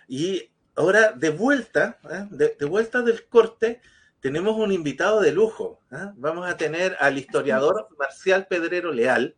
[0.06, 2.26] Y ahora, de vuelta, ¿eh?
[2.30, 3.80] de, vuelta del corte,
[4.20, 5.80] tenemos un invitado de lujo.
[5.92, 6.10] ¿eh?
[6.16, 9.36] Vamos a tener al historiador Marcial Pedrero Leal.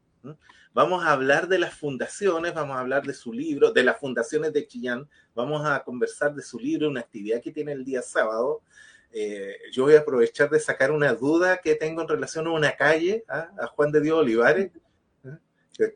[0.72, 4.52] Vamos a hablar de las fundaciones, vamos a hablar de su libro, de las fundaciones
[4.52, 8.62] de Chillán, vamos a conversar de su libro, una actividad que tiene el día sábado.
[9.10, 12.76] Eh, yo voy a aprovechar de sacar una duda que tengo en relación a una
[12.76, 14.70] calle, a Juan de Dios Olivares.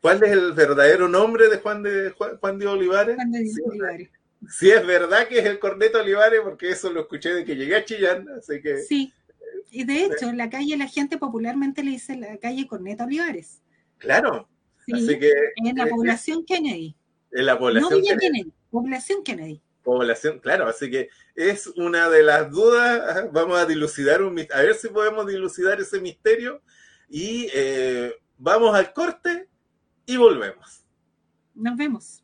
[0.01, 3.15] ¿Cuál es el verdadero nombre de Juan de Juan, de Olivares?
[3.15, 4.09] Juan de Dios Olivares.
[4.09, 4.24] Sí,
[4.61, 7.85] es verdad que es el Corneto Olivares, porque eso lo escuché de que llegué a
[7.85, 8.79] Chillán, así que...
[8.79, 9.13] Sí,
[9.71, 13.61] y de hecho, en la calle la gente popularmente le dice la calle Corneto Olivares.
[13.97, 14.47] Claro,
[14.87, 16.95] en la población Kennedy.
[17.31, 18.53] En la población no Kennedy.
[18.69, 19.61] población Kennedy.
[19.83, 23.31] Población, claro, así que es una de las dudas.
[23.31, 26.61] Vamos a dilucidar un a ver si podemos dilucidar ese misterio.
[27.07, 29.47] Y eh, vamos al corte
[30.05, 30.85] y volvemos.
[31.53, 32.23] Nos vemos.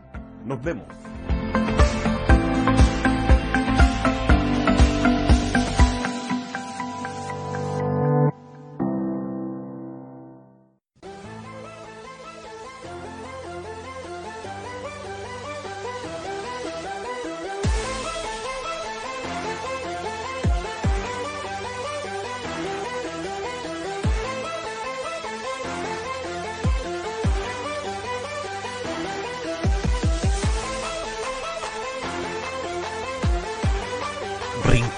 [0.45, 1.00] Nos vemos.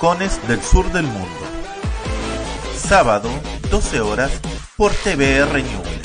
[0.04, 1.30] Del sur del mundo.
[2.76, 3.30] Sábado,
[3.72, 4.32] 12 horas,
[4.76, 6.03] por TVR News.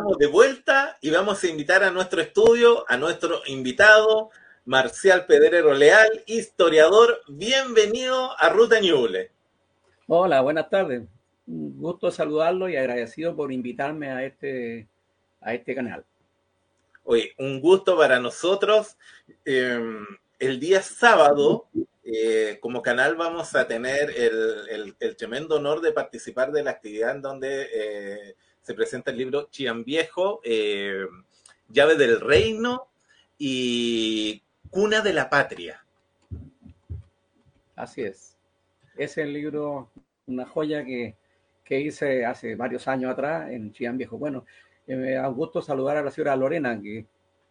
[0.00, 4.30] Estamos de vuelta y vamos a invitar a nuestro estudio a nuestro invitado,
[4.64, 7.20] Marcial Pedrero Leal, historiador.
[7.28, 9.30] Bienvenido a Ruta Ñuble.
[10.06, 11.02] Hola, buenas tardes.
[11.46, 14.88] Un gusto saludarlo y agradecido por invitarme a este,
[15.42, 16.02] a este canal.
[17.04, 18.96] Oye, un gusto para nosotros.
[19.44, 20.06] Em,
[20.38, 21.66] el día sábado,
[22.04, 27.20] eh, como canal, vamos a tener el, tremendo honor de participar de la actividad en
[27.20, 28.34] donde eh,
[28.70, 31.04] se presenta el libro Chian Viejo, eh,
[31.70, 32.86] Llave del Reino
[33.36, 35.84] y Cuna de la Patria.
[37.74, 38.36] Así es.
[38.96, 39.90] Es el libro,
[40.28, 41.16] una joya que,
[41.68, 44.18] hice hace varios años atrás en Chian Viejo.
[44.18, 44.46] Bueno,
[44.86, 47.06] eh, me da gusto saludar a la señora Lorena, que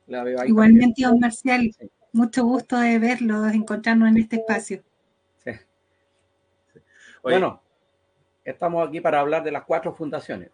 [0.08, 0.48] la veo ahí.
[0.48, 1.70] Igualmente, don Marcial,
[2.14, 4.82] mucho gusto de verlo, de encontrarnos en este espacio.
[5.44, 5.52] Sí.
[7.22, 7.62] Bueno,
[8.46, 10.52] estamos aquí para hablar de las cuatro fundaciones.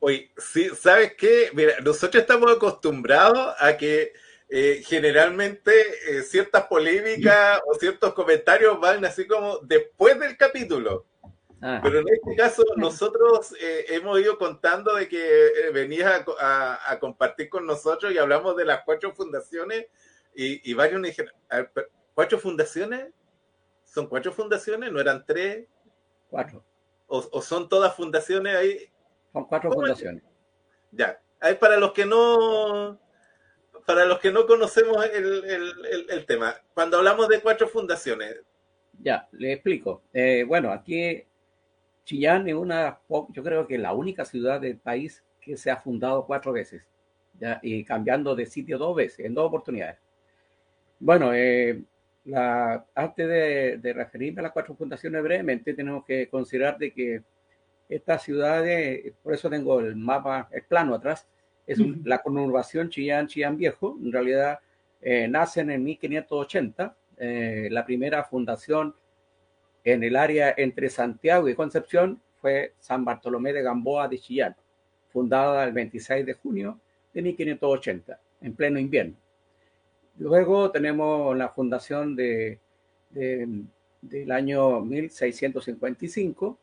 [0.00, 1.50] Oye, sí, ¿sabes qué?
[1.54, 4.12] Mira, nosotros estamos acostumbrados a que
[4.50, 5.72] eh, generalmente
[6.08, 11.04] eh, ciertas polémicas o ciertos comentarios van así como después del capítulo.
[11.60, 11.80] Ah.
[11.82, 17.66] Pero en este caso nosotros eh, hemos ido contando de que venías a, compartir con
[17.66, 19.86] nosotros y hablamos de las cuatro fundaciones
[20.34, 21.34] y, varios me dijeron,
[22.14, 23.12] ¿cuatro fundaciones?
[23.84, 24.92] ¿Son cuatro fundaciones?
[24.92, 25.66] ¿No eran tres?
[26.30, 26.64] Cuatro.
[27.08, 28.92] ¿O, son todas fundaciones ahí?
[29.32, 30.22] Son cuatro fundaciones.
[30.90, 31.20] Ya.
[31.40, 32.98] Hay para los que no
[33.86, 38.42] para los que no conocemos el, tema, cuando hablamos de cuatro fundaciones.
[39.00, 40.02] Ya, le explico.
[40.12, 41.24] Eh, bueno, aquí
[42.04, 42.98] Chillán es una,
[43.30, 46.82] yo creo que la única ciudad del país que se ha fundado cuatro veces,
[47.38, 47.60] ¿ya?
[47.62, 49.98] y cambiando de sitio dos veces, en dos oportunidades.
[51.00, 51.82] Bueno, eh,
[52.24, 53.28] la, antes
[53.82, 57.22] de, referirme a las cuatro fundaciones brevemente, tenemos que considerar de que
[57.88, 61.26] estas ciudades, por eso tengo el mapa, el plano atrás,
[61.66, 64.58] es la conurbación Chillán, Chillán Viejo, en realidad
[65.02, 68.94] eh, nacen en 1580, eh, la primera fundación
[69.84, 74.56] en el área entre Santiago y Concepción fue San Bartolomé de Gamboa de Chillán,
[75.12, 76.78] fundada el 26 de junio
[77.12, 79.16] de 1580, en pleno invierno.
[80.18, 82.58] Luego tenemos la fundación de,
[83.10, 86.58] del año 1655,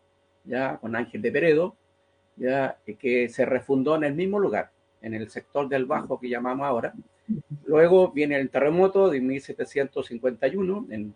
[0.46, 1.76] ya con Ángel de Peredo,
[2.36, 4.72] ya que se refundó en el mismo lugar
[5.06, 6.94] en el sector del Bajo que llamamos ahora.
[7.66, 11.14] Luego viene el terremoto de 1751, en,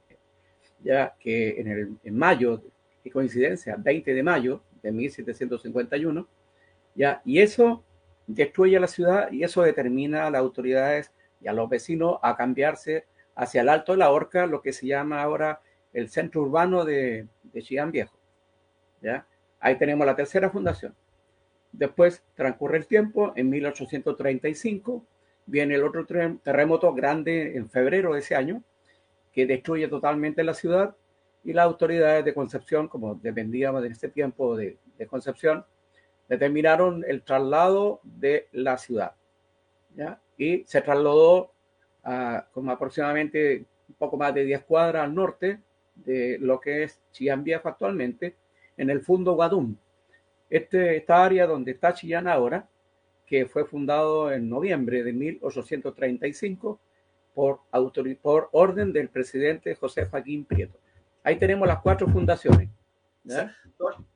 [0.83, 1.67] ya que en,
[2.03, 2.61] el, mayo,
[3.03, 6.27] qué coincidencia, 20 de mayo de 1751,
[6.93, 7.83] ya, y eso
[8.27, 11.11] destruye la ciudad y eso determina a las autoridades
[11.41, 13.05] y a los vecinos a cambiarse
[13.35, 15.61] hacia el Alto de la Horca, lo que se llama ahora
[15.93, 18.18] el centro urbano de, de Chillán Viejo.
[19.59, 20.95] Ahí tenemos la tercera fundación.
[21.71, 25.05] Después transcurre el tiempo, en 1835
[25.45, 28.63] viene el otro terremoto grande en febrero de ese año,
[29.31, 30.95] que destruye totalmente la ciudad
[31.43, 34.77] y las autoridades de Concepción, como dependíamos de este tiempo de,
[35.09, 35.65] Concepción,
[36.27, 39.13] determinaron el traslado de la ciudad.
[40.37, 41.51] Y se trasladó
[42.03, 45.59] a, aproximadamente un poco más de 10 cuadras al norte
[45.95, 48.35] de lo que es Chillán Viejo actualmente,
[48.79, 49.75] en el Fundo Guadum,
[50.49, 52.67] este, esta área donde está Chillán ahora,
[53.25, 56.79] que fue fundado en noviembre de 1835
[57.35, 57.59] por,
[58.21, 60.79] por orden del presidente José Joaquín Prieto.
[61.23, 62.69] Ahí tenemos las cuatro fundaciones.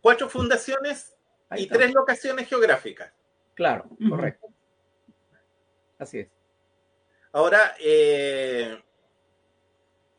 [0.01, 1.13] Cuatro fundaciones
[1.57, 3.11] y tres locaciones geográficas.
[3.53, 4.47] Claro, correcto.
[5.99, 6.29] Así es.
[7.33, 8.81] Ahora, eh,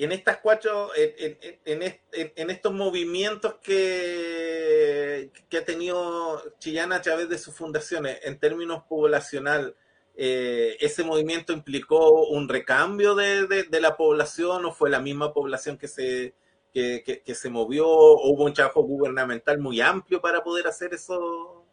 [0.05, 7.55] en estas cuatro, en, estos movimientos que, que, ha tenido Chillán a través de sus
[7.55, 9.75] fundaciones, en términos poblacional,
[10.15, 15.89] eh, ¿ese movimiento implicó un recambio de, la población o fue la misma población que
[15.89, 16.35] se,
[16.73, 17.89] que, se movió?
[17.89, 21.65] ¿O hubo un trabajo gubernamental muy amplio para poder hacer eso,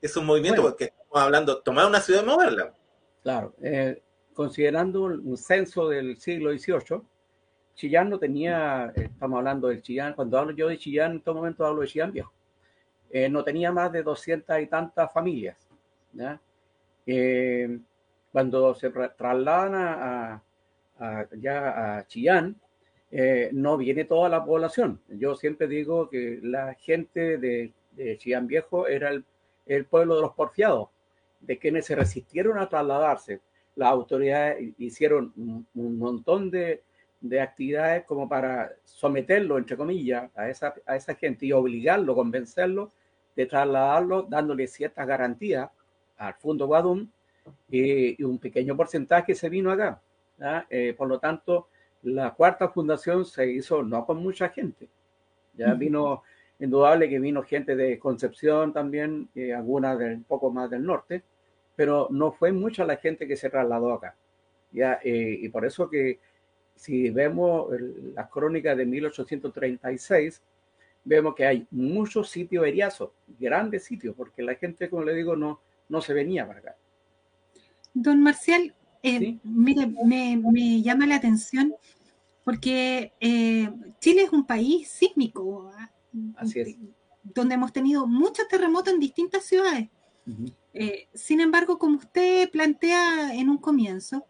[0.00, 0.64] esos movimientos?
[0.64, 2.72] Porque estamos hablando, tomar una ciudad y moverla.
[3.22, 3.52] Claro.
[3.60, 4.00] Eh,
[4.32, 7.02] considerando un censo del siglo XVIII,
[7.76, 11.64] Chillán no tenía, estamos hablando del Chillán, cuando hablo yo de Chillán, en todo momento
[11.64, 12.32] hablo de Chillán viejo,
[13.10, 15.56] eh, no tenía más de doscientas y tantas familias.
[17.04, 17.78] Eh,
[18.32, 20.42] cuando se trasladan a,
[21.38, 22.56] ya a Chillán,
[23.10, 25.00] eh, no viene toda la población.
[25.08, 27.72] Yo siempre digo que la gente de,
[28.18, 29.10] Chillán Viejo era
[29.66, 30.88] el, pueblo de los porfiados,
[31.40, 33.40] de quienes se resistieron a trasladarse
[33.74, 35.32] las autoridades hicieron
[35.74, 36.82] un, montón de,
[37.40, 42.92] actividades como para someterlo, entre comillas, a esa, a esa gente y obligarlo, convencerlo
[43.34, 45.70] de trasladarlo, dándole ciertas garantías
[46.16, 47.08] al Fondo Guadum
[47.70, 50.00] y, un pequeño porcentaje se vino acá.
[50.70, 51.68] Eh, por lo tanto,
[52.02, 54.88] la cuarta fundación se hizo no con mucha gente.
[55.54, 56.22] Ya vino,
[56.58, 61.22] indudable que vino gente de Concepción también, y alguna del poco más del norte,
[61.74, 64.16] pero no fue mucha la gente que se trasladó acá.
[64.72, 64.98] ¿ya?
[65.02, 66.18] Eh, y por eso que
[66.76, 67.68] si vemos
[68.14, 70.42] las crónicas de 1836,
[71.04, 75.60] vemos que hay muchos sitios eriazos, grandes sitios, porque la gente, como le digo, no,
[75.88, 76.76] no se venía para acá.
[77.94, 81.74] Don Marcial, eh, mire, me, llama la atención
[82.44, 83.70] porque eh,
[84.00, 85.90] Chile es un país sísmico, ¿ah?
[86.36, 86.76] Así es.
[87.22, 89.88] donde hemos tenido muchos terremotos en distintas ciudades.
[90.74, 94.26] Eh, sin embargo, como usted plantea en un comienzo,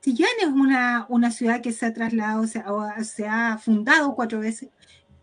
[0.00, 4.70] Chillán es una, ciudad que se ha trasladado, o se ha fundado cuatro veces,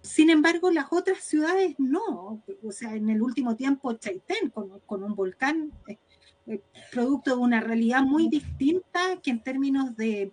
[0.05, 2.43] sin embargo, las otras ciudades no.
[2.63, 5.97] O sea, en el último tiempo, Chaitén, con, un volcán, eh,
[6.45, 6.61] eh,
[6.91, 10.31] producto de una realidad muy distinta que en términos de,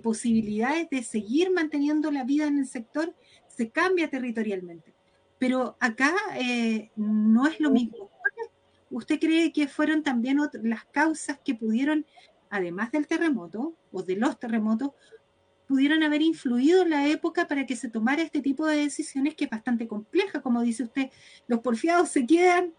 [0.00, 3.12] posibilidades de seguir manteniendo la vida en el sector,
[3.48, 4.94] se cambia territorialmente.
[5.38, 8.10] Pero acá eh, no es lo mismo.
[8.90, 12.06] ¿Usted cree que fueron también las causas que pudieron,
[12.50, 14.90] además del terremoto o de los terremotos,
[15.66, 19.44] pudieron haber influido en la época para que se tomara este tipo de decisiones que
[19.44, 21.10] es bastante compleja, como dice usted,
[21.46, 22.74] los porfiados se quedan,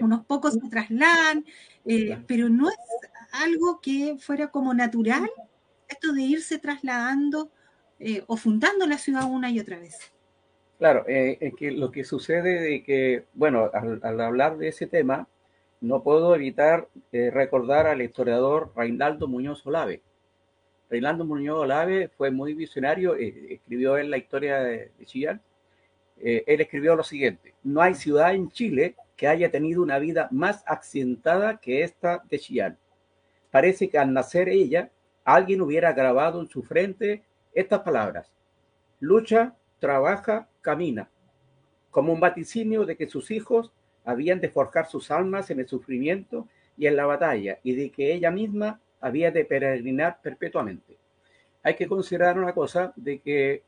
[0.00, 1.44] unos pocos se trasladan,
[1.84, 2.76] eh, pero no es
[3.32, 5.30] algo que fuera como natural
[5.88, 7.50] esto de irse trasladando
[8.00, 9.96] eh, o fundando la ciudad una y otra vez.
[10.78, 15.28] Claro, eh, es que lo que sucede de que, bueno, al, hablar de ese tema,
[15.86, 20.02] no puedo evitar recordar al historiador Reinaldo Muñoz Olave,
[20.90, 25.42] Reinaldo Muñoz Olave fue muy visionario, eh, escribió en la historia de, Chillán.
[26.18, 30.28] Eh, él escribió lo siguiente: No hay ciudad en Chile que haya tenido una vida
[30.30, 32.78] más accidentada que esta de Chillán.
[33.50, 34.90] Parece que al nacer ella,
[35.24, 37.24] alguien hubiera grabado en su frente
[37.54, 38.30] estas palabras:
[39.00, 41.10] lucha, trabaja, camina,
[41.90, 43.72] como un vaticinio de que sus hijos
[44.04, 48.12] habían de forjar sus almas en el sufrimiento y en la batalla, y de que
[48.12, 50.96] ella misma había de peregrinar perpetuamente.
[51.62, 53.62] Hay que considerar una cosa de que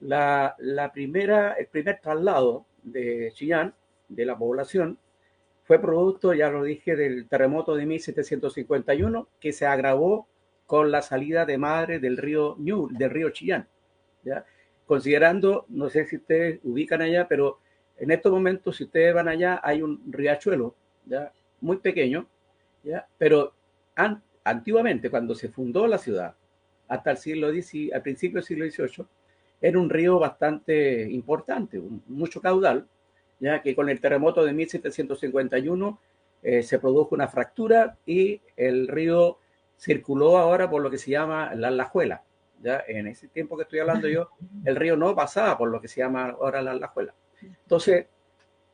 [0.00, 0.56] la,
[0.92, 3.74] primera, el primer traslado de Chillán,
[4.08, 4.98] de la población,
[5.64, 10.26] fue producto, ya lo dije, del terremoto de 1751, que se agravó
[10.66, 13.68] con la salida de madre del río del río Chillán.
[14.24, 14.44] ¿ya?
[14.86, 17.58] Considerando, no sé si ustedes ubican allá, pero
[18.02, 20.74] en estos momentos, si ustedes van allá, hay un riachuelo
[21.06, 21.32] ¿ya?
[21.60, 22.26] muy pequeño,
[22.82, 23.06] ¿ya?
[23.16, 23.52] pero
[24.42, 26.34] antiguamente, cuando se fundó la ciudad,
[26.88, 29.06] hasta el siglo XIX, al principio del siglo XVIII,
[29.60, 32.88] era un río bastante importante, mucho caudal,
[33.38, 36.00] ya que con el terremoto de 1751
[36.42, 39.38] eh, se produjo una fractura y el río
[39.78, 42.24] circuló ahora por lo que se llama la Lajuela.
[42.60, 44.30] Ya en ese tiempo que estoy hablando yo,
[44.64, 47.14] el río no pasaba por lo que se llama ahora la Lajuela.
[47.42, 48.06] Entonces,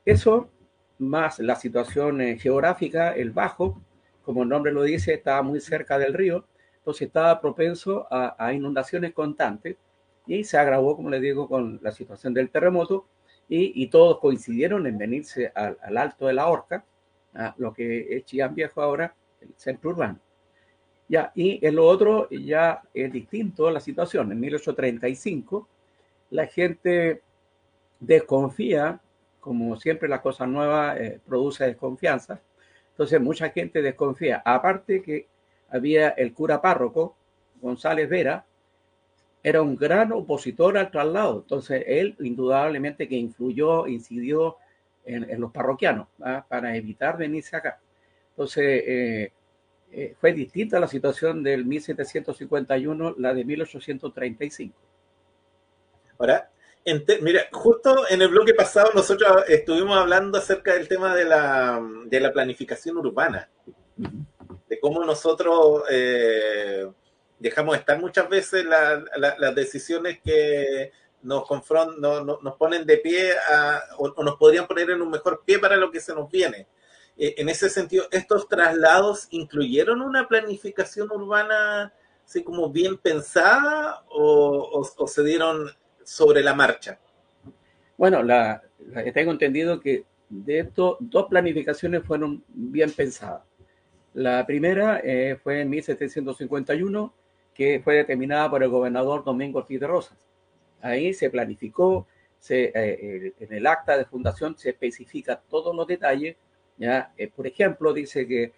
[0.05, 0.51] eso
[0.99, 3.81] más la situación eh, geográfica, el bajo,
[4.23, 6.45] como el nombre lo dice, estaba muy cerca del río,
[6.79, 9.77] entonces estaba propenso a, inundaciones constantes
[10.27, 13.07] y se agravó, como les digo, con la situación del terremoto
[13.49, 16.85] y, todos coincidieron en venirse al, alto de la Horca,
[17.35, 20.19] a lo que es Chillán Viejo ahora, el centro urbano.
[21.09, 24.33] Ya, y en lo otro ya es distinto la situación.
[24.33, 25.69] En 1835
[26.31, 27.23] la gente
[28.01, 29.01] desconfía,
[29.41, 32.41] como siempre la cosa nueva eh, produce desconfianza,
[32.91, 34.43] entonces mucha gente desconfía.
[34.45, 35.29] Aparte que
[35.71, 37.17] había el cura párroco,
[37.61, 38.45] González Vera,
[39.43, 41.41] era un gran opositor al traslado.
[41.41, 44.57] Entonces él indudablemente que influyó, incidió
[45.05, 46.09] en, los parroquianos
[46.49, 47.81] para evitar venirse acá.
[48.31, 49.33] Entonces eh,
[49.91, 54.77] eh, fue distinta la situación del 1751, la de 1835.
[56.19, 56.51] Ahora,
[57.21, 62.21] mira, justo en el bloque pasado nosotros estuvimos hablando acerca del tema de la, de
[62.21, 63.49] la planificación urbana,
[63.97, 66.87] de cómo nosotros eh,
[67.39, 73.33] dejamos estar muchas veces las decisiones que nos confrontan, nos ponen de pie
[73.99, 76.69] o, nos podrían poner en un mejor pie para lo que se nos viene.
[77.17, 81.93] Eh, en ese sentido, ¿estos traslados incluyeron una planificación urbana
[82.25, 85.71] así como bien pensada o se dieron
[86.09, 86.99] sobre la marcha?
[87.99, 88.63] Bueno, la,
[89.13, 93.43] tengo entendido que de esto dos planificaciones fueron bien pensadas.
[94.15, 97.13] La primera eh, fue en 1751,
[97.53, 100.17] que fue determinada por el gobernador Domingo Ortiz de Rosas.
[100.81, 102.07] Ahí se planificó,
[102.39, 106.37] se, eh, en el acta de fundación se especifica todos los detalles.
[106.79, 107.13] ¿ya?
[107.19, 108.53] Eh, por ejemplo, dice que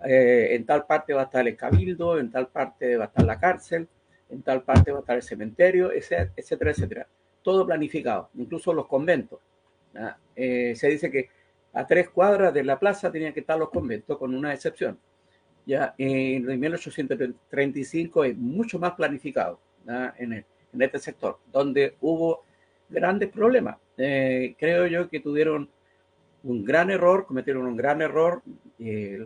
[0.00, 3.38] en tal parte va a estar el cabildo, en tal parte va a estar la
[3.38, 3.86] cárcel,
[4.30, 7.08] en tal parte va a estar el cementerio, etcétera, etcétera.
[7.42, 9.38] Todo planificado, incluso los conventos.
[10.34, 11.30] Eh, se dice que
[11.72, 14.98] a tres cuadras de la plaza tenían que estar los conventos, con una excepción.
[15.64, 19.60] Ya en 1835 es mucho más planificado
[20.18, 20.44] en,
[20.80, 22.44] este sector, donde hubo
[22.88, 23.76] grandes problemas.
[23.96, 25.68] Eh, creo yo que tuvieron
[26.44, 28.42] un gran error, cometieron un gran error
[28.78, 29.18] eh,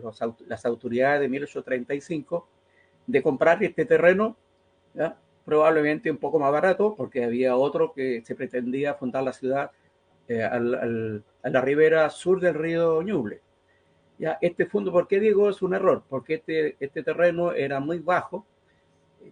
[0.47, 2.47] las autoridades de 1835
[3.05, 4.35] de comprar este terreno
[5.45, 9.71] probablemente un poco más barato, porque había otro que se pretendía fundar la ciudad
[10.27, 10.59] eh, a
[11.49, 13.41] la ribera sur del río Ñuble.
[14.17, 16.03] Ya, este fondo, ¿por qué digo es un error?
[16.07, 18.45] Porque este, este terreno era muy bajo,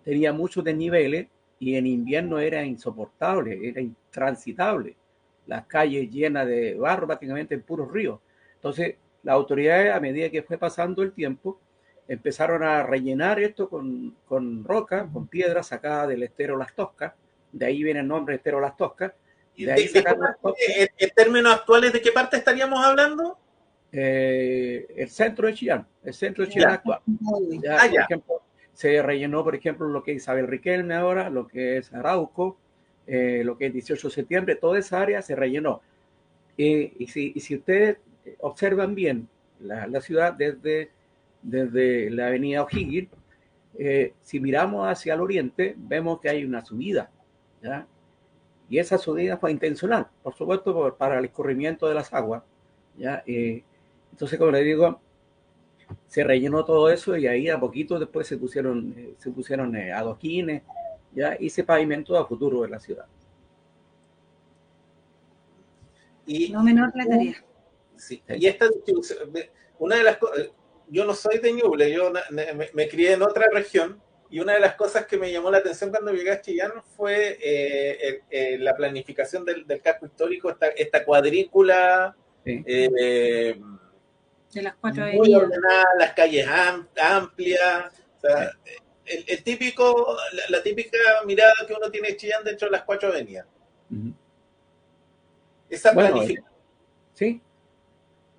[0.03, 1.27] tenía muchos desniveles
[1.59, 4.95] y en invierno era insoportable, era intransitable.
[5.45, 8.19] las calles llenas de barro, prácticamente en puros ríos.
[8.55, 11.59] Entonces, las autoridades, a medida que fue pasando el tiempo,
[12.09, 17.13] empezaron a rellenar esto con, con roca, con piedras sacadas del estero Las Toscas,
[17.51, 19.13] de ahí viene el nombre estero Las Toscas.
[19.55, 19.89] De ahí
[20.97, 23.37] ¿En términos actuales de qué parte estaríamos hablando?
[23.91, 27.01] Eh, el centro de Chillán, el centro de Chillán actual.
[27.69, 28.41] Ah, por ejemplo,
[28.73, 32.57] se rellenó, por ejemplo, lo que es Isabel Riquelme ahora, lo que es Arauco,
[33.05, 35.81] eh, lo que es 18 de septiembre, toda esa área se rellenó.
[36.55, 37.97] y, si, y si ustedes
[38.39, 39.27] observan bien
[39.59, 40.91] la, la ciudad desde
[41.41, 43.09] desde la avenida O'Higgins,
[43.77, 47.09] eh, si miramos hacia el oriente, vemos que hay una subida,
[47.61, 47.87] ¿ya?
[48.69, 52.43] Y esa subida fue intencional, por supuesto, para el escurrimiento de las aguas,
[52.97, 53.23] ¿ya?
[53.25, 53.63] Eh,
[54.11, 54.99] entonces, como le digo,
[56.07, 60.63] se rellenó todo eso y ahí a poquito después se pusieron, eh, se pusieron adoquines,
[61.13, 61.37] ¿ya?
[61.39, 63.05] Y se pavimentó a futuro de la ciudad.
[66.25, 67.43] Y, no menor la tarea.
[67.95, 68.67] Sí, y esta
[69.79, 70.49] una de las cosas,
[70.89, 72.11] yo no soy de Ñuble, yo
[72.73, 75.89] me, crié en otra región y una de las cosas que me llamó la atención
[75.89, 82.15] cuando llegué a Chillán fue eh, eh, la planificación del, casco histórico, esta, esta cuadrícula.
[82.45, 83.59] Eh,
[84.53, 86.47] de las cuatro muy ordenada, las calles
[86.99, 87.93] amplias.
[89.05, 90.17] el, típico,
[90.49, 93.47] la, típica mirada que uno tiene de Chillán dentro de las cuatro avenidas.
[95.69, 96.45] Esa planificación.
[97.13, 97.41] sí,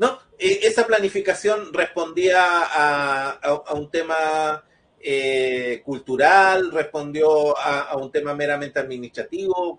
[0.01, 0.19] ¿no?
[0.39, 4.65] E, esa planificación respondía a, un tema
[4.99, 9.79] eh, cultural, respondió a, un tema meramente administrativo,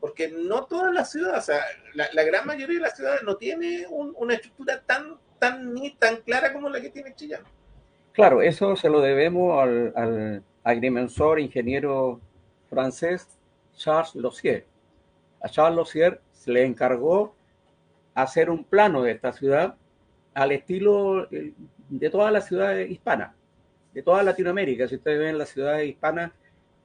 [0.00, 1.62] porque no todas las ciudades, sea,
[1.94, 6.52] la, gran mayoría de las ciudades no tiene una estructura tan, tan, ni tan clara
[6.52, 7.42] como la que tiene Chillán.
[8.12, 12.20] Claro, eso se lo debemos al, al agrimensor ingeniero
[12.68, 13.38] francés
[13.76, 14.66] Charles Lossier.
[15.42, 17.34] A Charles Lossier se le encargó
[18.14, 19.76] hacer un plano de esta ciudad
[20.34, 21.52] al estilo eh,
[21.88, 23.32] de todas las ciudades hispanas,
[23.92, 24.88] de toda Latinoamérica.
[24.88, 26.32] Si ustedes ven las ciudades hispanas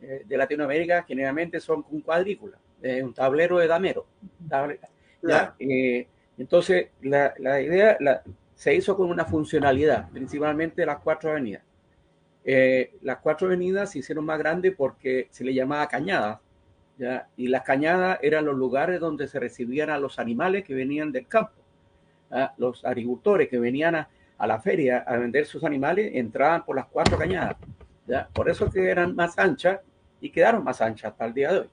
[0.02, 2.58] eh, de Latinoamérica, generalmente son un cuadrícula,
[3.02, 4.06] un tablero de damero.
[5.60, 6.08] Eh,
[6.38, 7.98] entonces, la, idea
[8.54, 11.64] se hizo con una funcionalidad, principalmente las cuatro avenidas.
[13.02, 16.40] las cuatro avenidas se hicieron más grandes porque se le llamaba cañadas
[17.36, 21.28] y las cañadas eran los lugares donde se recibían a los animales que venían del
[21.28, 21.54] campo.
[22.58, 24.10] Los agricultores que venían a,
[24.48, 27.56] la feria a vender sus animales entraban por las cuatro cañadas.
[28.08, 28.28] ¿ya?
[28.34, 29.80] Por eso que eran más anchas
[30.20, 31.70] y quedaron más anchas hasta el día de hoy.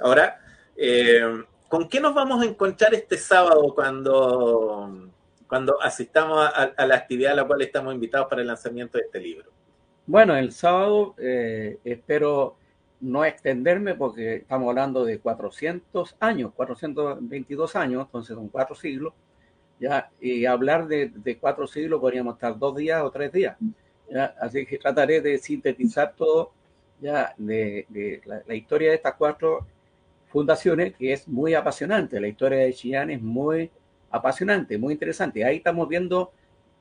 [0.00, 0.40] Ahora,
[0.76, 5.10] eh, ¿con qué nos vamos a encontrar este sábado cuando,
[5.46, 9.20] cuando asistamos a la actividad a la cual estamos invitados para el lanzamiento de este
[9.20, 9.59] libro?
[10.10, 12.56] Bueno, el sábado eh, espero
[13.00, 19.14] no extenderme porque estamos hablando de 400 años, 422 años, entonces son cuatro siglos,
[19.78, 23.56] ya, y hablar de, cuatro siglos podríamos estar dos días o tres días,
[24.40, 26.50] así que trataré de sintetizar todo,
[27.00, 29.64] ya, de, la, historia de estas cuatro
[30.26, 33.70] fundaciones, que es muy apasionante, la historia de Chillán es muy
[34.10, 36.32] apasionante, muy interesante, ahí estamos viendo,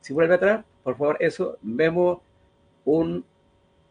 [0.02, 2.22] si vuelve atrás, por favor, eso, vemos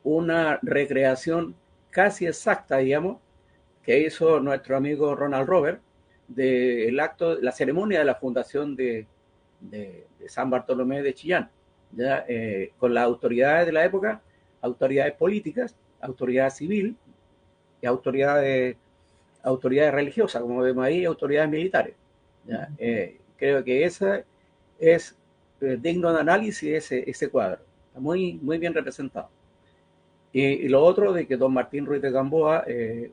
[0.02, 1.54] una recreación
[1.90, 3.18] casi exacta, digamos,
[3.82, 5.80] que hizo nuestro amigo Ronald Robert
[6.26, 9.06] del acto, la ceremonia de la fundación de,
[10.26, 11.50] San Bartolomé de Chillán,
[11.92, 12.24] ¿ya?
[12.28, 14.20] Eh, con las autoridades de la época,
[14.60, 16.96] autoridades políticas, autoridad civil
[17.80, 18.76] y autoridades,
[19.42, 21.94] autoridades religiosas, como vemos ahí, autoridades militares.
[22.78, 24.22] Eh, creo que esa
[24.78, 25.16] es
[25.60, 27.60] eh, digno de análisis ese, ese cuadro
[27.98, 29.28] muy, muy bien representado.
[30.32, 33.12] Y, lo otro de que don Martín Ruiz de Gamboa eh,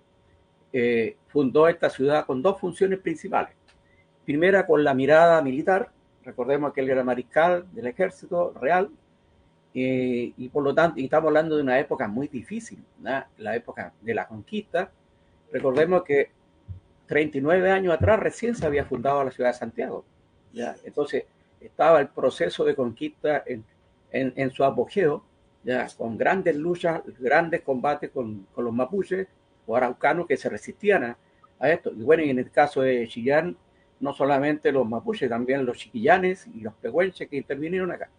[0.73, 3.55] eh, fundó esta ciudad con dos funciones principales.
[4.25, 5.89] Primera, con la mirada militar.
[6.23, 8.89] Recordemos que él era mariscal del ejército real.
[9.73, 14.13] y por lo tanto, y estamos hablando de una época muy difícil, la época de
[14.13, 14.89] la conquista.
[15.51, 16.31] Recordemos que
[17.07, 20.05] 39 años atrás recién se había fundado la ciudad de Santiago.
[20.53, 20.75] ¿ya?
[20.83, 21.25] Entonces,
[21.59, 23.43] estaba el proceso de conquista
[24.15, 25.23] en, en, su apogeo,
[25.63, 29.27] ya, con grandes luchas, grandes combates con, con los mapuches
[29.67, 31.17] o araucanos que se resistían a,
[31.69, 31.91] esto.
[31.91, 33.57] Y bueno, y en el caso de Chillán,
[33.99, 38.09] no solamente los mapuches, también los chiquillanes y los pehuenches que intervinieron acá.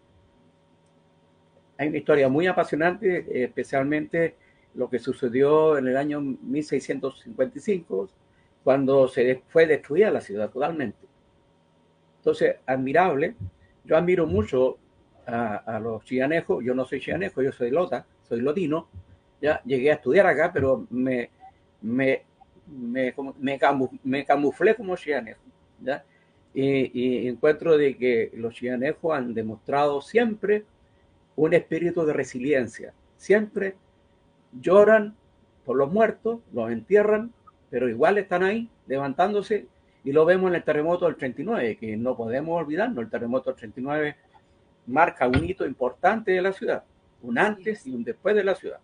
[1.77, 4.35] Hay una historia muy apasionante, especialmente
[4.73, 8.09] lo que sucedió en el año 1655,
[8.63, 11.07] cuando se fue destruida la ciudad totalmente.
[12.17, 13.35] Entonces, admirable.
[13.85, 14.77] Yo admiro mucho
[15.27, 16.63] a, los chianejos.
[16.63, 18.87] Yo no soy chianejo, yo soy lota, soy lotino.
[19.41, 21.29] Ya llegué a estudiar acá, pero me,
[21.81, 22.23] me
[22.67, 23.13] me,
[24.03, 25.41] me, camuflé como chianejo.
[25.81, 26.03] ¿ya?
[26.53, 30.65] Y, encuentro de que los chianejos han demostrado siempre
[31.35, 32.93] un espíritu de resiliencia.
[33.17, 33.75] Siempre
[34.59, 35.15] lloran
[35.65, 37.31] por los muertos, los entierran,
[37.69, 39.67] pero igual están ahí levantándose
[40.03, 43.59] y lo vemos en el terremoto del 39, que no podemos olvidarnos, el terremoto del
[43.59, 44.15] 39
[44.87, 46.83] marca un hito importante de la ciudad,
[47.21, 48.79] un antes y un después de la ciudad.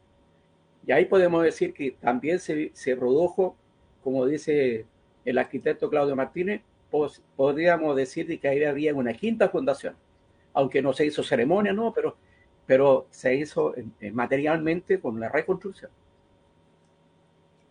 [0.86, 3.56] Y ahí podemos decir que también se, se produjo,
[4.04, 4.86] como dice
[5.26, 6.62] el arquitecto Claudio Martínez,
[7.36, 9.96] podríamos decir que ahí había una quinta fundación,
[10.54, 12.16] aunque no se hizo ceremonia, no, pero,
[12.66, 13.74] pero se hizo
[14.12, 15.90] materialmente con la reconstrucción.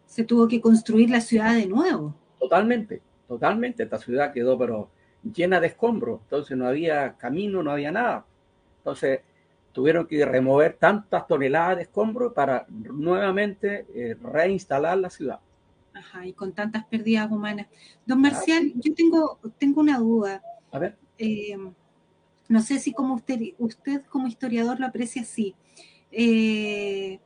[0.06, 2.14] Se tuvo que construir la ciudad de nuevo.
[2.38, 3.84] Totalmente, totalmente.
[3.84, 4.88] Esta ciudad quedó pero
[5.22, 8.24] llena de escombros, entonces no había camino, no había nada.
[8.78, 9.20] Entonces
[9.72, 15.40] tuvieron que remover tantas toneladas de escombros para nuevamente eh, reinstalar la ciudad.
[15.94, 17.66] Ajá, y con tantas pérdidas humanas.
[18.06, 20.42] Don Marcial, yo tengo, tengo una duda.
[20.70, 20.96] A ver.
[21.18, 21.56] Eh,
[22.48, 25.54] no sé si como usted, usted como historiador lo aprecia así.
[26.10, 27.18] Eh,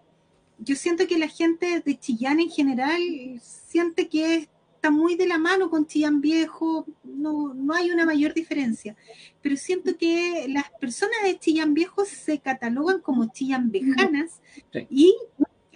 [0.59, 3.01] yo siento que la gente de Chillán en general
[3.41, 4.49] siente que
[4.87, 8.95] está muy de la mano con Chillán Viejo, no, no hay una mayor diferencia,
[9.43, 14.41] pero siento que las personas de Chillán Viejo se catalogan como Chillán Vejanas
[14.89, 15.13] y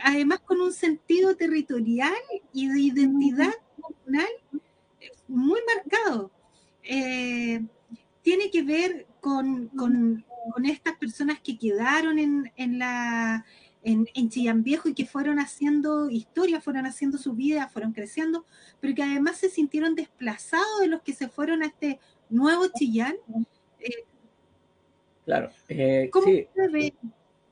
[0.00, 2.14] además con un sentido territorial
[2.52, 4.28] y de identidad comunal
[5.26, 6.30] muy marcado.
[6.84, 7.64] Eh,
[8.22, 10.24] tiene que ver con, con,
[10.64, 13.44] estas personas que quedaron en, en la
[13.83, 18.45] en, en, Chillán Viejo y que fueron haciendo historia, fueron haciendo su vida, fueron creciendo,
[18.81, 23.16] pero que además se sintieron desplazados de los que se fueron a este nuevo Chillán.
[23.78, 24.05] Eh,
[25.24, 25.51] claro.
[25.68, 26.47] Eh, ¿Cómo sí.
[26.72, 26.95] ve?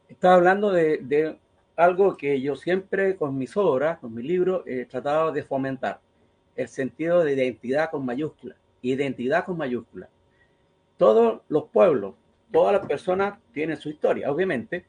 [0.08, 1.38] Estaba hablando de, de,
[1.76, 6.00] algo que yo siempre con mis obras, con mis libros, he tratado de fomentar,
[6.56, 10.08] el sentido de identidad con mayúscula, identidad con mayúscula.
[10.96, 12.16] Todos los pueblos,
[12.50, 14.86] todas las personas tienen su historia, obviamente,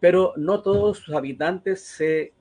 [0.00, 2.32] pero no todos sus habitantes se,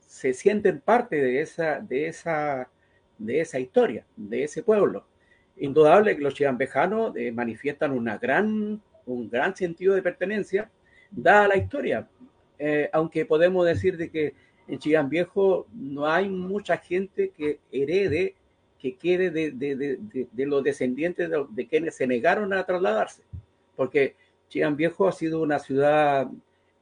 [0.00, 2.68] se sienten parte de esa, de, esa,
[3.16, 5.06] de esa historia, de ese pueblo.
[5.56, 10.70] Indudable que los chiambejanos eh, manifiestan una gran, un gran sentido de pertenencia,
[11.10, 12.08] dada la historia.
[12.58, 14.34] Eh, aunque podemos decir de que
[14.66, 18.34] en Chillán Viejo no hay mucha gente que herede,
[18.78, 23.22] que quede de, de, de, de los descendientes de, quienes se negaron a trasladarse,
[23.74, 24.14] porque
[24.48, 26.28] Chillán Viejo ha sido una ciudad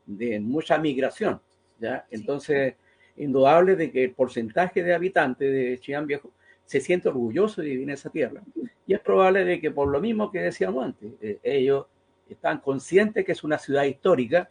[0.07, 1.41] de mucha migración,
[1.79, 2.07] ¿ya?
[2.11, 2.75] Entonces,
[3.17, 6.31] indudable de que el porcentaje de habitantes de Chillán Viejo
[6.65, 8.43] se siente orgulloso de vivir en esa tierra.
[8.87, 11.87] Y es probable de que por lo mismo que decíamos antes, eh, ellos
[12.29, 14.51] están conscientes que es una ciudad histórica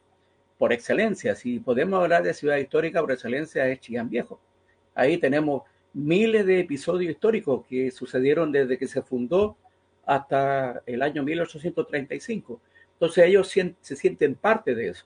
[0.57, 1.35] por excelencia.
[1.35, 4.39] Si podemos hablar de ciudad histórica por excelencia es Chillán Viejo.
[4.93, 9.57] Ahí tenemos miles de episodios históricos que sucedieron desde que se fundó
[10.05, 12.61] hasta el año 1835.
[12.93, 15.05] Entonces ellos se sienten parte de eso.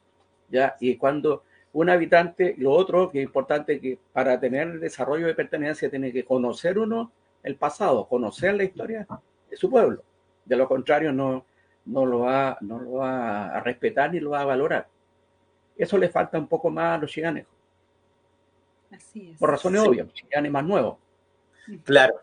[0.50, 0.76] ¿Ya?
[0.80, 1.43] Y cuando
[1.74, 6.12] un habitante, lo otro que es importante que para tener el desarrollo de pertenencia tiene
[6.12, 7.12] que conocer uno
[7.43, 9.08] el pasado, conocer la historia
[9.50, 10.04] de su pueblo.
[10.45, 11.45] De lo contrario, no,
[11.86, 14.88] no, lo, va, no lo va a respetar ni lo va a valorar.
[15.78, 17.54] Eso le falta un poco más a los chiganejos.
[18.91, 19.38] Así es.
[19.38, 21.00] Por razones obvias, Chillán más nuevo.
[21.84, 22.22] Claro.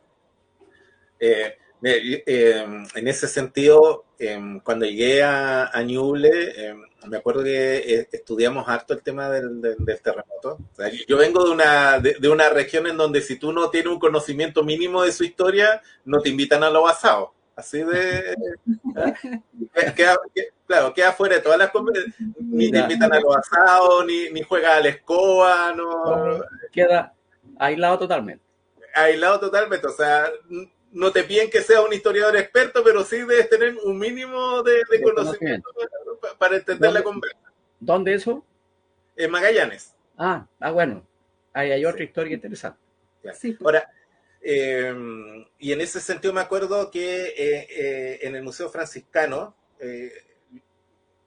[1.20, 7.76] Eh, eh, en ese sentido, em, cuando llegué a, a Ñuble, em, me acuerdo que
[7.76, 9.60] eh, estudiamos harto el tema del,
[10.02, 10.58] terremoto.
[11.06, 14.62] yo vengo de una, de, una región en donde si tú no tienes un conocimiento
[14.62, 17.32] mínimo de su historia, no te invitan a lo basado.
[17.54, 18.34] Así de...
[19.96, 20.18] queda,
[20.66, 21.70] claro, queda fuera de todas las
[22.38, 26.40] Ni te invitan a lo basado, ni, ni juega a la escoba, no...
[26.72, 27.14] Queda
[27.58, 28.44] aislado totalmente.
[28.94, 30.30] Aislado totalmente, o sea,
[30.92, 34.82] no te piden que seas un historiador experto, pero sí debes tener un mínimo de,
[35.02, 35.68] conocimiento
[36.38, 37.52] para, entender la conversación.
[37.80, 38.44] ¿Dónde eso?
[39.16, 39.94] En Magallanes.
[40.16, 41.06] Ah, ah bueno.
[41.52, 42.78] Ahí hay otra historia interesante.
[43.64, 43.90] Ahora,
[44.40, 50.12] em, y en ese sentido me acuerdo que eh, eh, en el Museo Franciscano, eh,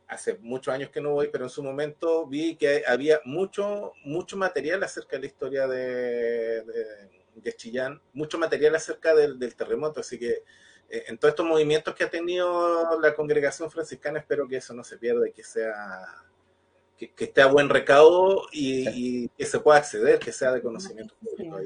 [0.07, 4.37] hace muchos años que no voy, pero en su momento vi que había mucho, mucho
[4.37, 6.63] material acerca de la historia de
[7.43, 10.43] de Chillán, mucho material acerca del, terremoto, así que
[10.89, 14.97] en todos estos movimientos que ha tenido la congregación franciscana, espero que eso no se
[14.97, 15.73] pierda y que sea
[16.97, 21.59] que, esté a buen recaudo y, que se pueda acceder, que sea de conocimiento público.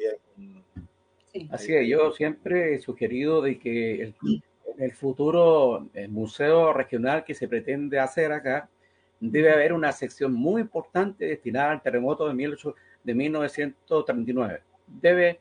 [1.50, 4.16] Así es, yo siempre he sugerido de que el,
[4.78, 8.70] el futuro museo regional que se pretende hacer acá,
[9.20, 14.62] debe haber una sección muy importante destinada al terremoto de, 18, de 1939.
[14.88, 15.40] Debe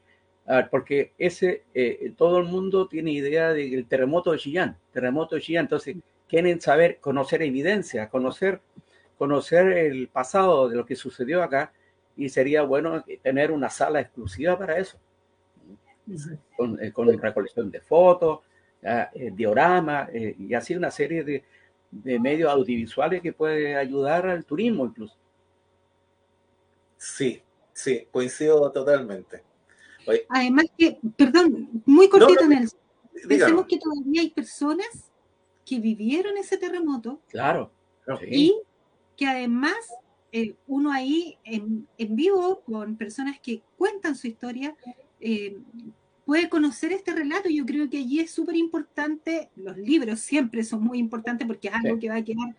[0.70, 5.66] porque ese, eh, todo el mundo tiene idea del terremoto de Chillán, terremoto de Chillán,
[5.66, 5.96] entonces
[6.28, 8.60] quieren saber, conocer evidencia, conocer,
[9.16, 11.72] conocer el pasado de lo que sucedió acá
[12.16, 14.98] y sería bueno tener una sala exclusiva para eso,
[16.56, 18.40] con, eh, con recolección de fotos,
[18.82, 21.44] eh, diorama y así una serie de,
[21.92, 25.16] de medios audiovisuales que puede ayudar al turismo incluso.
[26.96, 29.51] Sí, sí, coincido totalmente.
[30.28, 32.68] Además que, perdón, muy cortito, en el
[33.28, 34.88] Pensemos que todavía hay personas
[35.64, 37.20] que vivieron ese terremoto.
[37.28, 37.70] Claro.
[38.28, 38.54] Y
[39.16, 39.76] que además
[40.32, 44.74] eh, uno ahí en, vivo con personas que cuentan su historia
[45.20, 45.58] eh,
[46.24, 47.48] puede conocer este relato.
[47.48, 49.50] Yo creo que allí es súper importante.
[49.56, 52.56] Los libros siempre son muy importantes porque es algo que va a quedar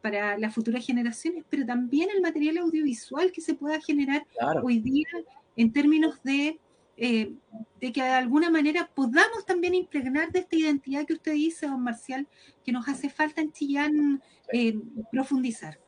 [0.00, 4.26] para las futuras generaciones, pero también el material audiovisual que se pueda generar
[4.62, 5.08] hoy día
[5.56, 6.60] en términos de
[6.96, 7.32] eh,
[7.80, 11.82] de que de alguna manera podamos también impregnar de esta identidad que usted dice, don
[11.82, 12.26] Marcial,
[12.64, 14.22] que nos hace falta en Chillán
[14.52, 14.74] eh,
[15.10, 15.78] profundizar.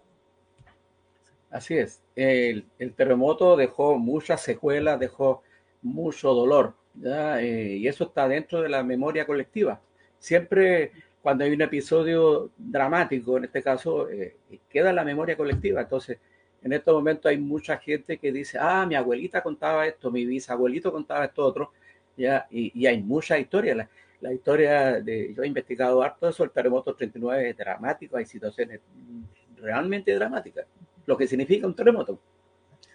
[1.50, 2.02] Así es.
[2.16, 5.42] El, terremoto dejó muchas secuelas, dejó
[5.80, 9.80] mucho dolor, eh, y eso está dentro de la memoria colectiva.
[10.18, 10.90] Siempre
[11.22, 14.08] cuando hay un episodio dramático, en este caso,
[14.68, 15.80] queda en la memoria colectiva.
[15.80, 16.18] Entonces,
[16.62, 20.90] en estos momentos hay mucha gente que dice, ah, mi abuelita contaba esto, mi bisabuelito
[20.90, 21.72] contaba esto otro,
[22.16, 22.46] ¿ya?
[22.50, 23.88] Y, hay muchas historias.
[24.20, 28.80] La, historia de, yo he investigado harto eso, el terremoto 39 es dramático, hay situaciones
[29.56, 30.66] realmente dramáticas,
[31.04, 32.18] lo que significa un terremoto.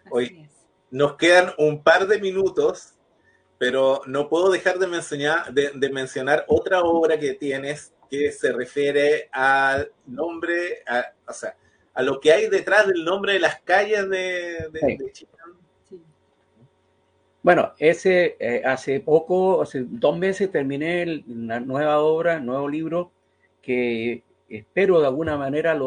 [0.10, 0.46] Hoy
[0.90, 2.96] nos quedan un par de minutos,
[3.58, 9.30] pero no puedo dejar de mencionar, de mencionar otra obra que tienes que se refiere
[9.32, 11.56] al nombre, a, o sea,
[11.94, 15.12] a lo que hay detrás del nombre de las calles de, de,
[17.44, 23.12] Bueno, ese eh, hace poco, hace dos meses terminé una nueva obra, nuevo libro
[23.62, 25.78] que espero de alguna manera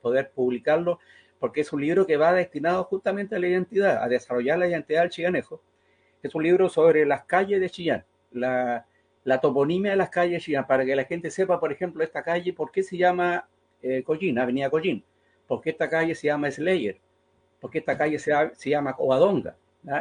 [0.00, 0.98] poder publicarlo,
[1.38, 5.02] porque es un libro que va destinado justamente a la identidad, a desarrollar la identidad
[5.02, 5.60] del chillanejo.
[6.22, 8.86] Es un libro sobre las calles de Chillán, la,
[9.24, 12.22] la toponimia de las calles de Chillán, para que la gente sepa, por ejemplo, esta
[12.22, 13.48] calle, por qué se llama
[13.82, 15.04] eh, Collín, Avenida Collín
[15.46, 16.98] ¿Por qué esta calle se llama Slayer?
[17.60, 19.56] ¿Por qué esta calle se, se llama Covadonga?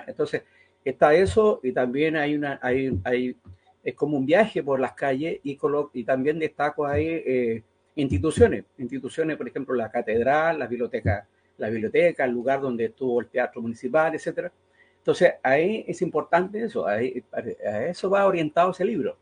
[0.08, 0.44] Entonces,
[0.84, 3.36] está eso y también hay una, hay, hay,
[3.84, 5.58] es como un viaje por las calles y,
[5.94, 7.64] y también destaco ahí eh,
[7.96, 11.28] instituciones, instituciones, por ejemplo, la catedral, la biblioteca,
[11.58, 14.52] la biblioteca, el lugar donde estuvo el teatro municipal, etcétera.
[14.98, 19.18] Entonces, ahí es importante eso, ahí, a eso va orientado ese libro.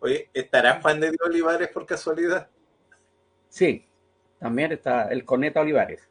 [0.00, 2.48] Oye, ¿estará Juan de Dios Olivares por casualidad?
[3.48, 3.84] Sí,
[4.40, 6.08] también está el Corneta Olivares.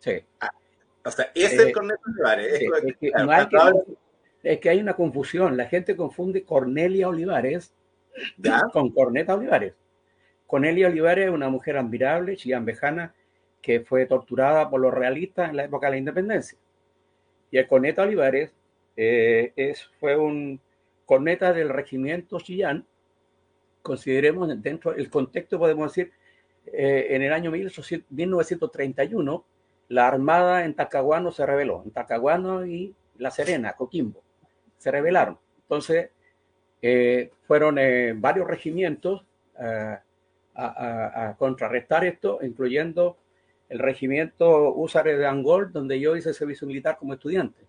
[0.00, 0.22] Sí.
[0.40, 0.50] Ah,
[1.04, 2.62] o sea, es el eh, Corneta Olivares.
[4.42, 5.56] es, que, hay una confusión.
[5.56, 7.72] La gente confunde Cornelia Olivares
[8.72, 9.74] con Corneta Olivares.
[10.46, 13.14] Cornelia Olivares es una mujer admirable, chillambejana,
[13.62, 16.58] que fue torturada por los realistas en la época de la independencia.
[17.52, 18.52] Y el Corneta Olivares
[18.96, 20.60] eh, es, fue un
[21.06, 22.84] corneta del regimiento Chillán.
[23.82, 26.12] Consideremos dentro del contexto, podemos decir,
[26.72, 29.44] eh, en el año 1931,
[29.88, 34.22] la Armada en Talcahuano se rebeló, en Talcahuano y La Serena, Coquimbo,
[34.78, 35.38] se rebelaron.
[35.62, 36.10] Entonces,
[36.82, 39.24] eh, fueron eh, varios regimientos
[39.56, 40.02] a,
[41.38, 43.16] contrarrestar esto, incluyendo
[43.68, 47.60] el regimiento Húsares de Angol, donde yo hice servicio militar como estudiante.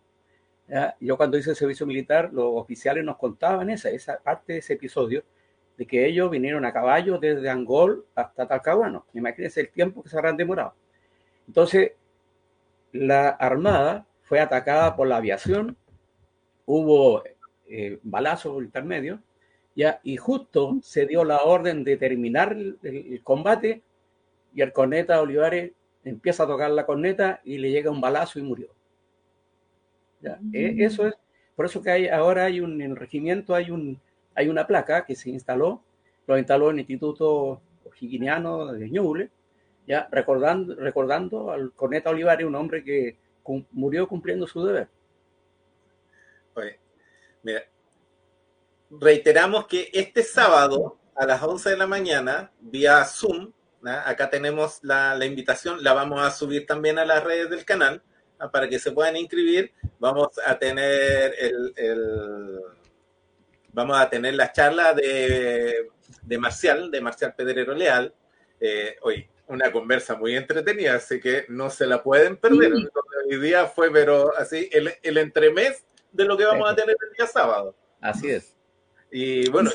[1.00, 5.24] Yo cuando hice servicio militar, los oficiales nos contaban esa, esa parte de ese episodio,
[5.78, 9.06] de que ellos vinieron a caballo desde Angol hasta Talcahuano.
[9.14, 10.74] Imagínense el tiempo que se habrán demorado.
[11.48, 11.94] Entonces,
[12.92, 15.76] la Armada fue atacada por la aviación,
[16.66, 17.24] hubo
[17.68, 19.20] eh, balazos intermedios,
[19.76, 23.82] ya, y justo se dio la orden de terminar el, combate
[24.54, 25.72] y el corneta Olivares
[26.04, 28.68] empieza a tocar la corneta y le llega un balazo y murió.
[30.22, 30.40] ¿Ya?
[30.54, 30.82] E, mm.
[30.82, 31.16] eso es,
[31.56, 34.00] por eso que hay, ahora hay un, en el regimiento hay un,
[34.36, 35.84] hay una placa que se instaló,
[36.28, 37.62] lo instaló el Instituto
[38.00, 39.30] Higieniano de Ñuble,
[39.88, 43.18] ya recordando, recordando al Corneta Olivares, un hombre que
[43.72, 44.88] murió cumpliendo su deber.
[47.44, 47.64] mira,
[48.90, 53.52] reiteramos que este sábado a las 11 de la mañana, vía Zoom,
[53.84, 58.02] acá tenemos la, invitación, la vamos a subir también a las redes del canal
[58.52, 59.72] para que se puedan inscribir.
[60.00, 62.62] Vamos a tener el
[63.74, 65.88] vamos a tener la charla de,
[66.40, 68.14] Marcial, de Marcial Pedrero Leal.
[68.60, 72.74] Eh, hoy, una conversa muy entretenida, así que no se la pueden perder.
[72.74, 77.18] Hoy día fue, pero así, el, el entremés de lo que vamos a tener el
[77.18, 77.76] día sábado.
[78.00, 78.56] Así es.
[79.12, 79.70] Y bueno,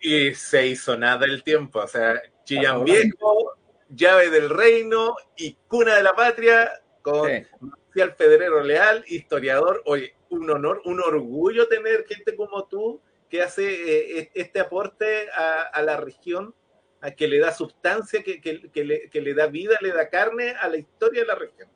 [0.00, 1.80] y, se hizo nada el tiempo.
[1.80, 3.54] O sea, Chillán Viejo,
[3.88, 6.70] llave del reino y cuna de la patria
[7.02, 7.30] con
[7.60, 9.82] Marcial Federero Leal, historiador.
[9.86, 15.82] Oye, un honor, un orgullo tener gente como tú que hace eh, este aporte a,
[15.82, 16.54] la región,
[17.00, 21.22] a que le da sustancia, que, le, da vida, le da carne a la historia
[21.22, 21.68] de la región.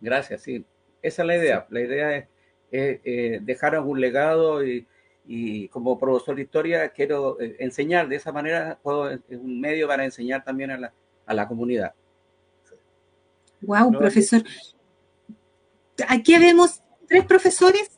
[0.00, 0.64] Gracias, sí.
[1.00, 1.66] Esa es la idea.
[1.70, 2.26] La idea es
[2.70, 4.86] eh, dejar algún legado y,
[5.68, 8.08] como profesor de historia quiero eh, enseñar.
[8.08, 10.92] De esa manera puedo, es un medio para enseñar también a la,
[11.26, 11.94] a la comunidad.
[13.60, 14.42] Wow, profesor.
[16.08, 16.82] Aquí vemos
[17.12, 17.90] tres profesores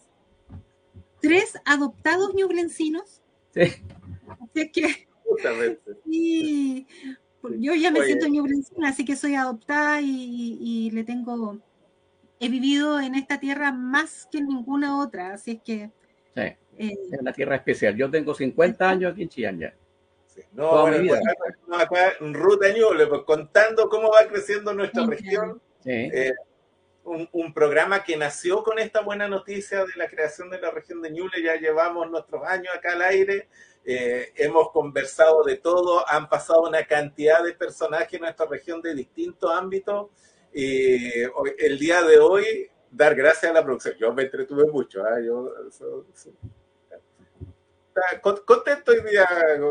[1.25, 3.23] tres adoptados ñublencinos.
[3.55, 3.63] Sí.
[4.43, 5.09] Así que.
[6.05, 6.87] Sí,
[7.59, 11.59] yo ya me siento ñublencina, así que soy adoptada y, le tengo.
[12.41, 15.91] He vivido en esta tierra más que en ninguna otra, así es que.
[16.35, 16.43] Sí.
[16.77, 17.97] Eh, es una tierra especial.
[17.97, 19.75] Yo tengo 50 años aquí en Chillán ya.
[20.53, 21.21] No, bueno, vida.
[21.79, 25.63] acá en Ruta Ñuble, pues contando cómo va creciendo nuestra región.
[25.85, 25.91] Sí.
[25.93, 26.33] Eh,
[27.05, 31.11] un, programa que nació con esta buena noticia de la creación de la región de
[31.11, 31.43] Ñuble.
[31.43, 33.49] Ya llevamos nuestros años acá al aire.
[33.85, 38.95] Eh, hemos conversado de todo, han pasado una cantidad de personajes en nuestra región de
[38.95, 40.09] distintos ámbitos.
[40.53, 41.11] Y
[41.59, 43.97] el día de hoy, dar gracias a la producción.
[43.99, 45.07] Yo me entretuve mucho.
[45.07, 45.25] ¿eh?
[45.27, 45.53] Yo,
[48.23, 49.29] contento hoy día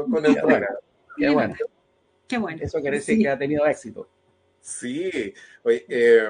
[0.10, 0.68] con el programa.
[1.18, 1.56] Qué bueno.
[2.28, 2.60] Qué bueno.
[2.62, 4.08] Eso quiere decir que ha tenido éxito.
[4.62, 5.34] Sí.
[5.64, 6.30] Oye, eh,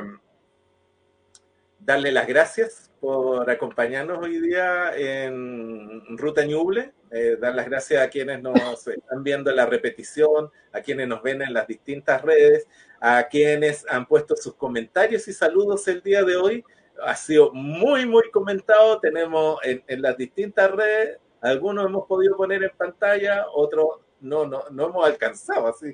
[1.85, 8.09] darle las gracias por acompañarnos hoy día en Ruta Ñuble, eh, dar las gracias a
[8.09, 8.55] quienes nos
[8.87, 12.67] están viendo en la repetición, a quienes nos ven en las distintas redes,
[13.01, 16.63] a quienes han puesto sus comentarios y saludos el día de hoy.
[17.05, 18.99] Ha sido muy, muy comentado.
[18.99, 24.85] Tenemos en, las distintas redes, algunos hemos podido poner en pantalla, otros no, no, no
[24.85, 25.67] hemos alcanzado.
[25.67, 25.93] Así,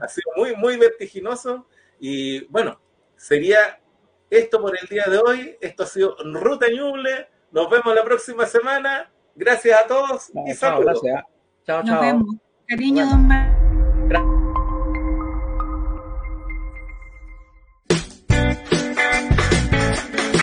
[0.00, 1.68] ha sido muy, muy vertiginoso.
[2.00, 2.80] Y bueno,
[3.16, 3.78] sería
[4.38, 5.56] esto por el día de hoy.
[5.60, 7.28] Esto ha sido Ruta Ñuble.
[7.50, 9.10] Nos vemos la próxima semana.
[9.34, 11.00] Gracias a todos y saludos.
[11.66, 11.82] Chao, chao.
[11.84, 12.36] Nos vemos.
[12.66, 13.53] Cariño, don